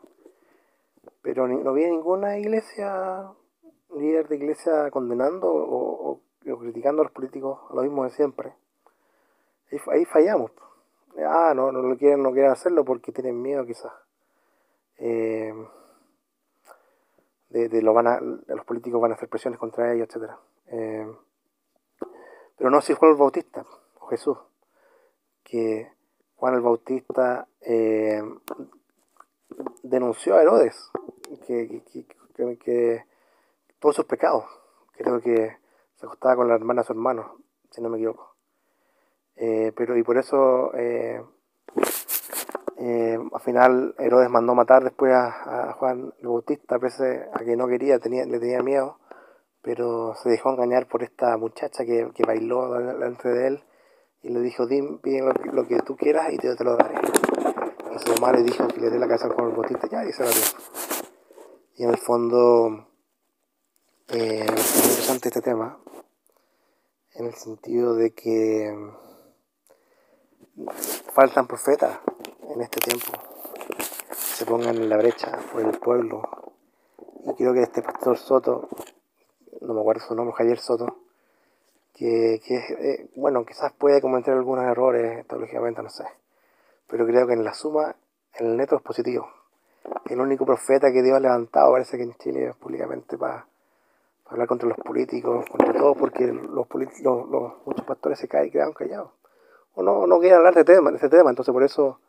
[1.22, 3.32] pero no vi ninguna iglesia,
[3.96, 6.22] líder de iglesia condenando o,
[6.60, 8.54] criticando a los políticos, a lo mismo de siempre.
[9.92, 10.52] Ahí, fallamos.
[11.18, 13.92] Ah, no, no lo quieren, no quieren hacerlo porque tienen miedo quizás.
[14.98, 15.54] Eh,
[17.50, 20.38] de, lo van a, los políticos van a hacer presiones contra ellos, etcétera.
[20.68, 21.08] Eh,
[22.58, 23.66] pero no si Juan el Bautista
[24.00, 24.38] o Jesús,
[25.44, 25.92] que
[26.36, 28.22] Juan el Bautista eh,
[29.84, 30.92] denunció a Herodes
[31.46, 31.82] que,
[32.64, 33.06] que,
[33.80, 34.46] todos sus pecados.
[34.94, 35.58] Creo que
[35.96, 37.38] se acostaba con la hermana de su hermano,
[37.72, 38.35] si no me equivoco.
[39.38, 41.22] Eh, pero y por eso eh,
[42.78, 47.68] eh, al final Herodes mandó matar después a, Juan el Bautista, pese a que no
[47.68, 49.00] quería, tenía, le tenía miedo,
[49.62, 53.64] pero se dejó engañar por esta muchacha que, bailó delante de él
[54.22, 55.00] y le dijo, dime
[55.52, 56.96] lo, que tú quieras y te, te lo daré.
[57.94, 60.06] Y su mamá le dijo que le dé la casa a Juan el Bautista, ya,
[60.06, 60.44] y se la dio.
[61.78, 62.88] Y en el fondo
[64.10, 65.80] eh, es interesante este tema,
[67.14, 68.72] en el sentido de que
[71.14, 72.00] faltan profetas
[72.54, 73.12] en este tiempo,
[74.16, 76.22] se pongan en la brecha por el pueblo.
[77.26, 78.70] Y creo que este pastor Soto,
[79.62, 80.98] no me acuerdo su nombre, Javier Soto,
[81.94, 86.06] que, que eh, bueno, quizás puede cometer algunos errores teológicamente, no sé,
[86.88, 87.96] pero creo que en la suma,
[88.34, 89.28] el neto es positivo
[90.10, 93.46] el único profeta que Dios ha levantado, parece que en Chile, públicamente para,
[94.26, 96.68] hablar contra los políticos, contra todos, porque los,
[97.02, 99.12] los, muchos pastores se caen y quedan callados.
[99.76, 102.00] O no, no quieren hablar de, ese tema, entonces por eso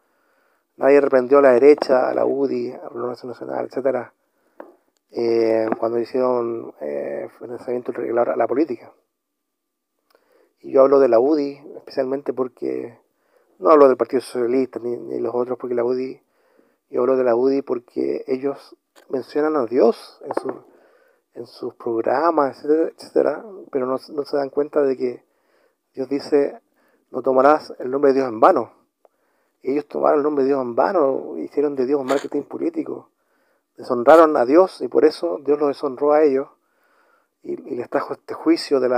[0.76, 4.12] nadie reprendió a la derecha, a la UDI, a la Organización Nacional, etcétera,
[5.10, 8.92] eh, cuando hicieron eh, financiamiento irregular a la política.
[10.60, 12.98] Y yo hablo de la UDI especialmente porque
[13.58, 16.20] no hablo del Partido Socialista ni, ni los otros, porque la UDI
[16.88, 18.76] y hablo de la UDI porque ellos
[19.08, 20.64] mencionan a Dios en, su,
[21.34, 25.24] en sus programas, etcétera, pero no, se dan cuenta de que
[25.94, 26.60] Dios dice,
[27.22, 28.72] tomarás el nombre de Dios en vano.
[29.62, 33.10] ellos tomaron el nombre de Dios en vano, hicieron de Dios un marketing político,
[33.76, 36.48] deshonraron a Dios y por eso Dios los deshonró a ellos
[37.46, 38.88] y, les trajo este juicio de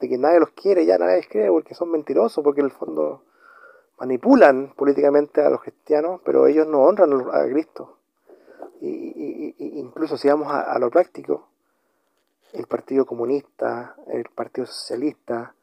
[0.00, 3.22] que, nadie los quiere, ya nadie les cree porque son mentirosos, porque en el fondo
[3.98, 7.98] manipulan políticamente a los cristianos, pero ellos no honran a Cristo.
[8.80, 11.48] Y, incluso si vamos a, lo práctico,
[12.52, 15.54] el Partido Comunista, el Partido Socialista,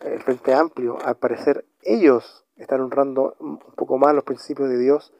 [0.00, 5.12] el Frente Amplio, al parecer ellos están honrando un poco más los principios de Dios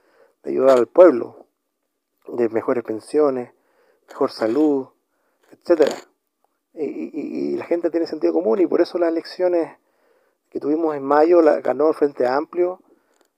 [0.42, 1.46] de ayudar al pueblo,
[2.28, 3.52] de mejores pensiones,
[4.08, 4.88] mejor salud,
[5.50, 5.90] etc.
[6.74, 9.78] Y, la gente tiene sentido común y por eso las elecciones
[10.50, 12.80] que tuvimos en mayo la, ganó el Frente Amplio,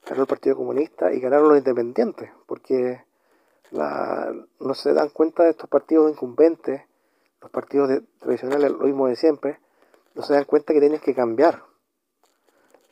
[0.07, 3.05] ganó el Partido Comunista y ganaron los independientes, porque
[3.71, 6.83] no se dan cuenta de estos partidos incumbentes,
[7.41, 9.61] los partidos tradicionales, lo mismo de siempre,
[10.19, 11.63] no se dan cuenta que tienen que cambiar.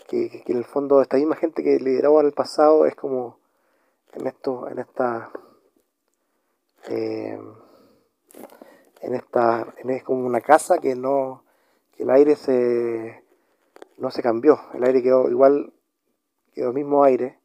[0.07, 3.41] Que, en el fondo esta misma gente que lideraba en el pasado es como
[4.12, 5.33] en esto, en esta
[6.89, 7.37] eh,
[9.01, 11.43] en esta, es como una casa que no,
[11.97, 13.24] que el aire se
[13.99, 15.72] no se cambió, el aire quedó igual,
[16.55, 17.41] quedó mismo aire,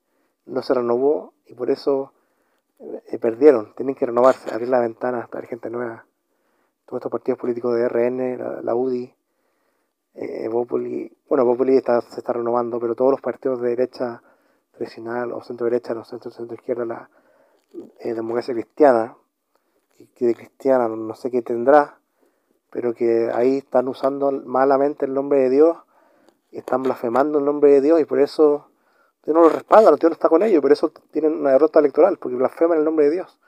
[0.45, 2.13] no se renovó y por eso
[2.79, 6.05] eh, perdieron, tienen que renovarse, abrir la ventana, para gente nueva.
[6.85, 9.15] Todos estos partidos políticos de RN, la, UDI,
[10.13, 14.21] eh, bueno, Bopoli está, se está renovando, pero todos los partidos de derecha
[14.71, 17.09] tradicional o centro derecha, no centro centro izquierda, la
[17.99, 19.15] eh, democracia cristiana,
[20.15, 21.99] que de cristiana no sé qué tendrá,
[22.71, 25.77] pero que ahí están usando malamente el nombre de Dios
[26.51, 28.67] están blasfemando el nombre de Dios y por eso
[29.23, 32.17] Dios no lo respalda, Dios no está con ellos, por eso tienen una derrota electoral,
[32.17, 33.39] porque blasfeman el nombre de Dios,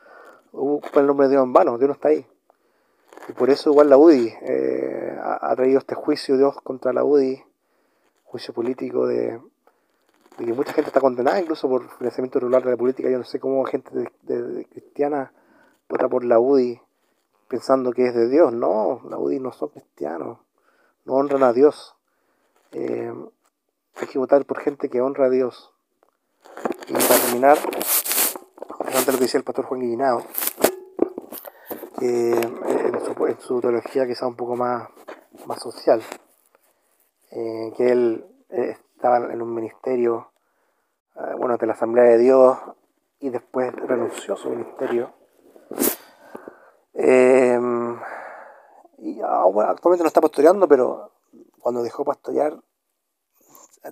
[0.52, 2.26] ocupan el nombre de Dios en vano, Dios no está ahí.
[3.30, 7.42] Y por eso igual la UDI eh, ha, traído este juicio Dios contra la UDI,
[8.26, 9.40] juicio político de,
[10.38, 13.10] que mucha gente está condenada incluso por financiamiento regular de la política.
[13.10, 13.90] Yo no sé cómo gente
[14.24, 15.32] de, cristiana
[15.88, 16.82] vota por la UDI
[17.48, 18.52] pensando que es de Dios.
[18.52, 20.40] No, la UDI no son cristianos,
[21.06, 21.96] no honran a Dios.
[22.72, 23.14] Eh,
[23.96, 25.72] hay que votar por gente que honra a Dios.
[26.88, 27.58] Y para terminar,
[28.80, 30.26] interesante lo que decía el pastor Juan Guillinao,
[32.02, 32.42] eh,
[33.28, 34.90] en su, teología quizá un poco más,
[35.46, 36.02] más social,
[37.32, 40.32] eh, que él estaba en un ministerio,
[41.38, 42.58] bueno, de la Asamblea de Dios,
[43.20, 45.14] y después renunció a su ministerio.
[48.98, 51.12] y ahora, actualmente no está pastoreando, pero
[51.60, 52.62] cuando dejó pastorear,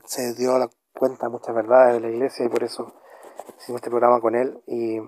[0.06, 2.94] se dio la cuenta de muchas verdades de la iglesia y por eso
[3.58, 4.62] hicimos este programa con él.
[4.68, 5.02] Y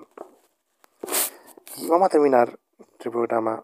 [1.76, 3.63] Y vamos a terminar este programa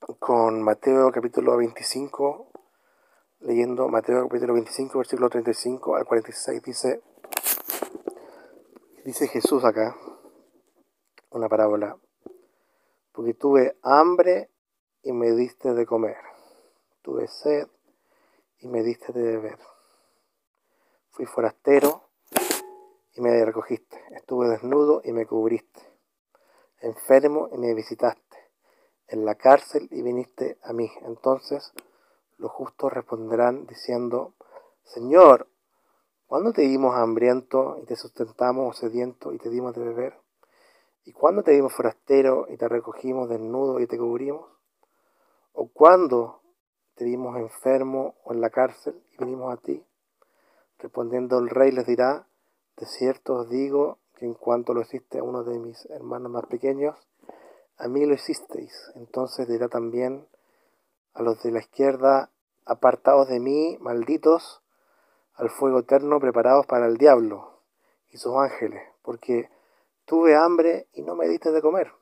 [0.00, 2.50] con Mateo capítulo 25,
[3.40, 6.62] leyendo Mateo capítulo 25, versículo 35 al 46.
[6.62, 7.02] Dice,
[9.04, 9.96] dice Jesús acá,
[11.30, 11.96] una parábola,
[13.12, 14.50] porque tuve hambre
[15.02, 16.16] y me diste de comer,
[17.02, 17.66] tuve sed
[18.60, 19.58] y me diste de beber,
[21.10, 22.04] fui forastero
[23.14, 25.80] y me recogiste, estuve desnudo y me cubriste,
[26.80, 28.27] enfermo y me visitaste
[29.08, 30.90] en la cárcel y viniste a mí.
[31.02, 31.72] Entonces
[32.38, 34.34] los justos responderán diciendo,
[34.84, 35.48] Señor,
[36.26, 40.14] ¿cuándo te dimos hambriento y te sustentamos o sediento y te dimos de beber?
[41.04, 44.46] ¿Y cuándo te dimos forastero y te recogimos desnudo y te cubrimos?
[45.52, 46.42] ¿O cuándo
[46.94, 49.84] te dimos enfermo o en la cárcel y vinimos a ti?
[50.78, 52.28] Respondiendo el rey les dirá,
[52.76, 56.46] de cierto os digo que en cuanto lo hiciste a uno de mis hermanos más
[56.46, 56.96] pequeños,
[57.78, 58.90] a mí lo hicisteis.
[58.94, 60.26] Entonces dirá también
[61.14, 62.30] a los de la izquierda,
[62.64, 64.62] apartados de mí, malditos,
[65.34, 67.62] al fuego eterno preparados para el diablo
[68.10, 69.48] y sus ángeles, porque
[70.04, 71.92] tuve hambre y no me diste de comer,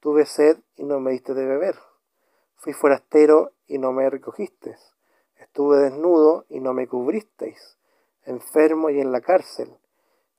[0.00, 1.76] tuve sed y no me diste de beber,
[2.56, 4.94] fui forastero y no me recogisteis,
[5.36, 7.76] estuve desnudo y no me cubristeis,
[8.24, 9.76] enfermo y en la cárcel,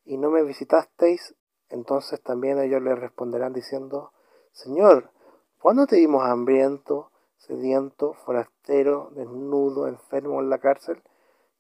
[0.06, 1.36] y no me visitasteis,
[1.70, 4.14] entonces también ellos le responderán diciendo,
[4.56, 5.12] Señor,
[5.60, 11.04] ¿cuándo te vimos hambriento, sediento, forastero, desnudo, enfermo en la cárcel?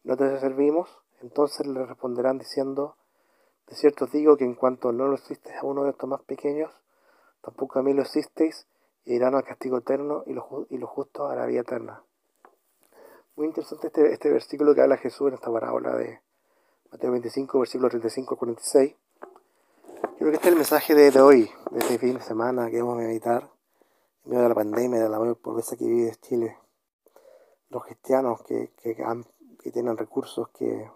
[0.06, 0.89] ¿No te servimos?
[1.20, 2.96] Entonces le responderán diciendo,
[3.68, 6.22] de cierto os digo que en cuanto no lo hicisteis a uno de estos más
[6.22, 6.72] pequeños,
[7.41, 8.66] tampoco a mí lo hicisteis,
[9.04, 10.46] y irán al castigo eterno y los,
[10.89, 12.02] justos a la vida eterna.
[13.36, 16.22] Muy interesante este, este versículo que habla Jesús en esta parábola de
[16.93, 18.96] Mateo 25, versículo 35 al 46
[20.18, 22.95] Creo que este es el mensaje de, hoy, de este fin de semana que vamos
[22.95, 23.49] a meditar
[24.24, 26.57] en medio de la pandemia, de la pobreza que vive Chile.
[27.70, 28.95] Los cristianos que, que,
[29.72, 30.89] tienen recursos, que,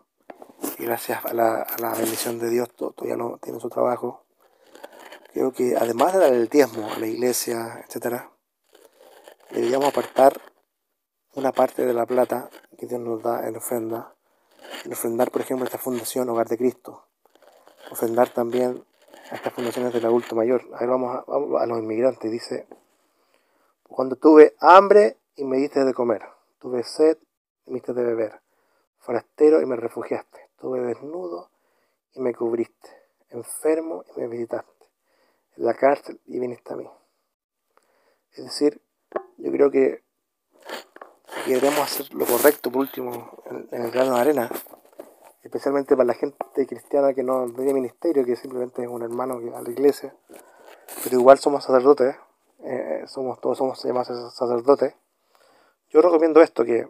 [0.78, 4.24] gracias a la, bendición de Dios todavía no tienen su trabajo.
[5.34, 8.32] Creo que además de dar el diezmo a la iglesia, etcétera,
[9.52, 10.40] deberíamos apartar
[11.36, 14.16] una parte de la plata que Dios nos da en ofrenda,
[14.86, 17.04] en ofrendar, por ejemplo, esta fundación Hogar de Cristo,
[17.92, 18.89] ofrendar también a
[19.32, 20.64] estas fundaciones del adulto mayor.
[20.74, 22.32] A ver, vamos a, los inmigrantes.
[22.32, 22.68] Dice,
[23.84, 26.24] cuando tuve hambre y me diste de comer,
[26.60, 27.18] tuve sed
[27.66, 28.42] y me diste de beber,
[28.98, 31.50] forastero y me refugiaste, estuve desnudo
[32.14, 32.90] y me cubriste,
[33.30, 34.86] enfermo y me visitaste,
[35.58, 36.90] en la cárcel y viniste a mí.
[38.34, 38.82] Es decir,
[39.38, 40.04] yo creo que
[41.46, 44.50] queremos hacer lo correcto, por último, en el grano de arena,
[45.44, 49.54] especialmente para la gente cristiana que no tiene ministerio, que simplemente es un hermano que
[49.56, 50.14] a la iglesia,
[51.04, 52.16] pero igual somos sacerdotes,
[52.64, 54.96] eh, somos, todos somos llamados sacerdotes.
[55.90, 56.88] Yo recomiendo esto, que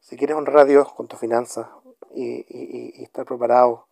[0.00, 1.68] si quieres honrar a Dios con tus finanzas
[2.14, 3.86] y, estar preparado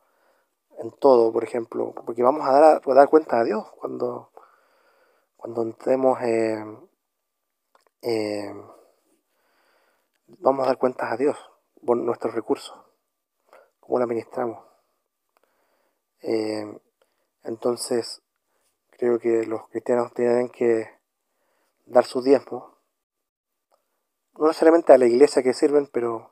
[0.78, 4.30] en todo, por ejemplo, porque vamos a dar, a dar cuenta a Dios cuando,
[5.36, 6.64] cuando entremos, eh,
[8.02, 8.54] eh,
[10.26, 11.36] vamos a dar cuentas a Dios
[11.84, 12.89] por nuestros recursos
[13.91, 14.64] cómo la administramos.
[16.22, 16.78] Eh,
[17.43, 18.22] entonces,
[18.91, 20.88] creo que los cristianos tienen que
[21.86, 22.76] dar su diezmo,
[24.38, 26.30] no necesariamente a la iglesia que sirven, pero,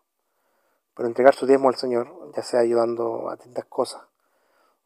[0.95, 4.03] pero entregar su diezmo al Señor, ya sea ayudando a distintas cosas,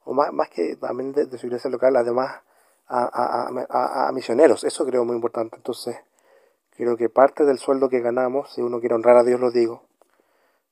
[0.05, 2.41] o más, más que también de, su iglesia local, además
[2.87, 5.57] a, a, misioneros, eso creo muy importante.
[5.57, 5.99] Entonces,
[6.71, 9.83] creo que parte del sueldo que ganamos, si uno quiere honrar a Dios, lo digo,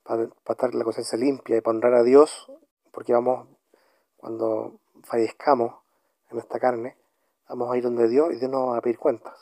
[0.02, 2.50] para, estar la conciencia limpia y para honrar a Dios,
[2.92, 3.48] porque vamos,
[4.16, 5.74] cuando fallezcamos
[6.30, 6.96] en esta carne,
[7.48, 9.36] vamos a ir donde Dios y Dios nos va a pedir cuentas.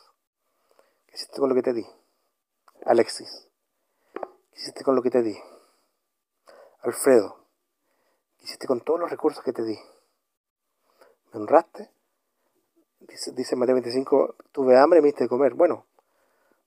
[1.06, 1.86] ¿Qué hiciste con lo que te di?
[2.84, 3.48] Alexis.
[4.14, 5.36] ¿Qué hiciste con lo que te di?
[6.82, 7.36] Alfredo.
[8.38, 9.78] ¿Qué hiciste con todos los recursos que te di?
[11.32, 11.90] ¿Me honraste?
[13.00, 15.54] Dice, dice Mateo 25, tuve hambre me diste de comer.
[15.54, 15.86] Bueno,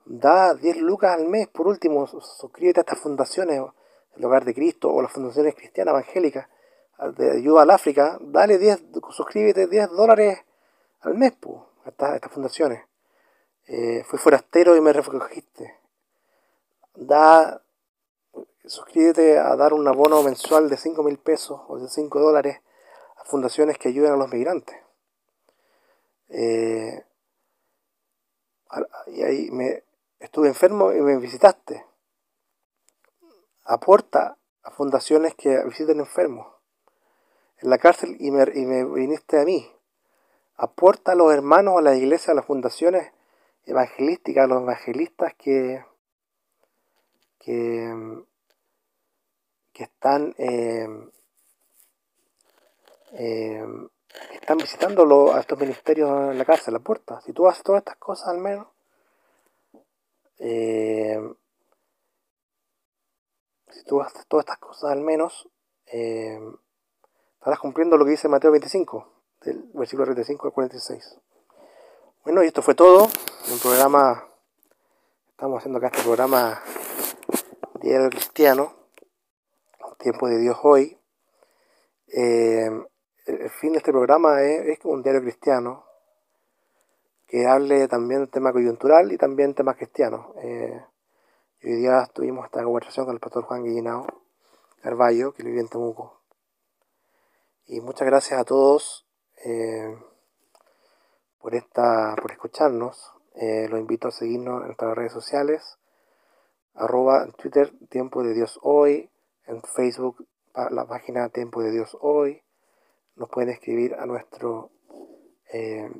[0.05, 3.61] da 10 lucas al mes, por último, suscríbete a estas fundaciones
[4.15, 6.47] el Hogar de Cristo o las fundaciones cristianas evangélicas
[7.17, 10.39] de ayuda al África, dale 10, suscríbete 10 dólares
[11.01, 11.33] al mes
[11.83, 12.83] a estas, fundaciones.
[13.67, 15.75] Eh, fui forastero y me refugiste.
[16.93, 17.61] Da,
[18.65, 22.59] suscríbete a dar un abono mensual de 5 mil pesos o de 5 dólares
[23.17, 24.75] a fundaciones que ayuden a los migrantes.
[26.29, 27.03] Eh,
[29.07, 29.83] y ahí me
[30.19, 31.83] estuve enfermo y me visitaste
[33.71, 36.45] aporta a fundaciones que visiten enfermos
[37.59, 38.45] en la cárcel y me,
[38.85, 39.65] viniste a mí.
[40.57, 43.13] aporta a los hermanos, a la iglesia, a las fundaciones
[43.65, 45.85] evangelísticas, a los evangelistas que,
[47.39, 48.23] que,
[49.71, 50.87] que están, eh,
[53.13, 53.65] eh,
[54.33, 57.21] están visitando a estos ministerios en la cárcel, la puerta.
[57.21, 58.67] Si tú haces todas estas cosas al menos,
[60.39, 61.19] eh,
[63.71, 65.49] si tú haces todas estas cosas al menos,
[65.85, 69.07] estarás cumpliendo lo que dice Mateo 25,
[69.41, 71.17] del versículo 35 al 46.
[72.23, 73.09] Bueno, y esto fue todo.
[73.51, 74.23] Un programa,
[75.31, 76.61] estamos haciendo acá este programa
[77.81, 78.73] Diario Cristiano,
[79.97, 80.99] Tiempo de Dios Hoy.
[82.13, 82.69] Eh,
[83.25, 85.85] el fin de este programa es, un diario cristiano
[87.25, 90.27] que hable también del tema coyuntural y también temas cristianos.
[90.43, 90.79] Eh,
[91.63, 94.07] hoy día tuvimos esta conversación con el pastor Juan Guillinao
[94.81, 96.19] Carballo, que vive en Temuco.
[97.67, 99.05] Y muchas gracias a todos
[99.45, 99.95] eh,
[101.39, 103.11] por, esta, por escucharnos.
[103.35, 105.77] Eh, los invito a seguirnos en nuestras redes sociales.
[106.73, 109.09] Arroba en Twitter Tiempo de Dios Hoy.
[109.45, 112.41] En Facebook la página Tiempo de Dios Hoy.
[113.15, 114.71] Nos pueden escribir a nuestro
[115.53, 115.91] eh,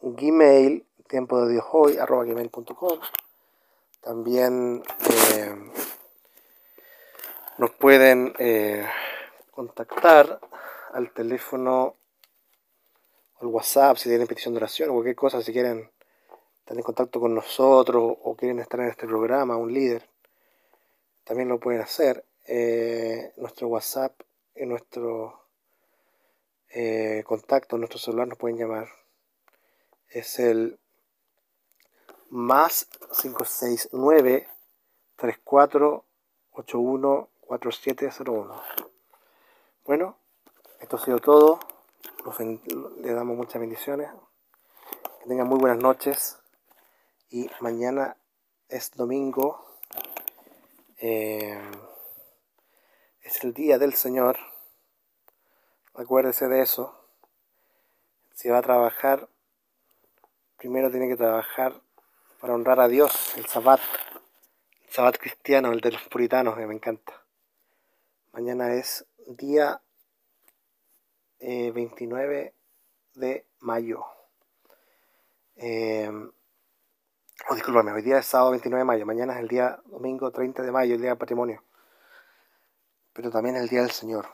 [0.00, 2.98] Gmail Tiempo de Dios Hoy arroba gmail.com.
[4.00, 4.82] También
[7.58, 8.34] nos pueden
[9.50, 10.40] contactar
[10.92, 11.96] al teléfono
[13.40, 15.90] al WhatsApp si tienen petición de oración o cualquier cosa, si quieren
[16.58, 20.08] estar en contacto con nosotros o quieren estar en este programa, un líder,
[21.24, 22.24] también lo pueden hacer.
[22.46, 24.20] Eh, nuestro WhatsApp
[24.54, 25.40] y nuestro
[26.70, 28.88] eh, contacto, nuestro celular nos pueden llamar.
[30.08, 30.78] Es el
[32.30, 32.88] más
[33.20, 34.48] 569
[35.16, 38.62] 3481 4701.
[39.84, 40.16] Bueno,
[40.78, 41.58] esto ha sido todo.
[42.98, 44.10] le damos muchas bendiciones.
[45.20, 46.38] Que tengan muy buenas noches.
[47.28, 48.16] Y mañana
[48.68, 49.66] es domingo.
[50.98, 51.60] Eh,
[53.22, 54.38] es el día del Señor.
[55.94, 56.96] Acuérdese de eso.
[58.34, 59.28] Si va a trabajar,
[60.56, 61.82] primero tiene que trabajar
[62.40, 63.80] para honrar a Dios, el sabbat.
[64.82, 67.12] El sabbat cristiano, el de los puritanos, que me encanta.
[68.32, 69.80] Mañana es día
[71.38, 72.54] 29 eh,
[73.14, 74.04] de mayo.
[75.56, 76.10] Eh,
[77.48, 80.62] oh, discúlpame, hoy día es sábado 29 de mayo, mañana es el día domingo 30
[80.62, 81.62] de mayo, el día del patrimonio.
[83.12, 84.26] Pero también es el día del Señor.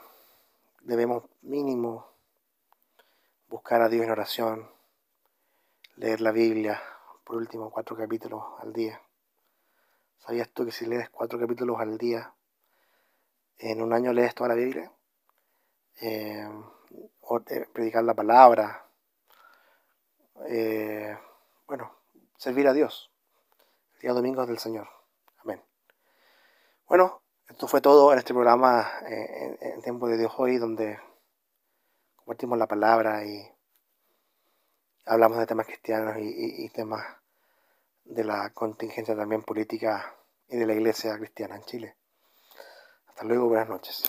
[0.81, 2.09] Debemos mínimo
[3.49, 4.71] buscar a Dios en oración,
[5.97, 6.81] leer la Biblia,
[7.27, 9.01] por último, cuatro capítulos al día.
[10.19, 12.33] ¿Sabías tú que si lees cuatro capítulos al día,
[13.57, 14.89] en un año lees toda la Biblia?
[15.99, 16.49] Eh,
[17.19, 17.41] o
[17.73, 18.87] predicar la palabra,
[20.47, 21.17] eh,
[21.67, 21.97] bueno,
[22.37, 23.11] servir a Dios.
[23.95, 24.87] El día domingo del Señor.
[25.39, 25.61] Amén.
[26.87, 30.97] Bueno, esto fue todo en este programa eh, en, Tiempo de Dios hoy, donde
[32.15, 33.51] compartimos la palabra y
[35.07, 37.05] hablamos de temas cristianos y temas
[38.05, 40.15] de la contingencia también política
[40.47, 41.95] y de la iglesia cristiana en Chile.
[43.07, 44.03] Hasta luego, buenas noches.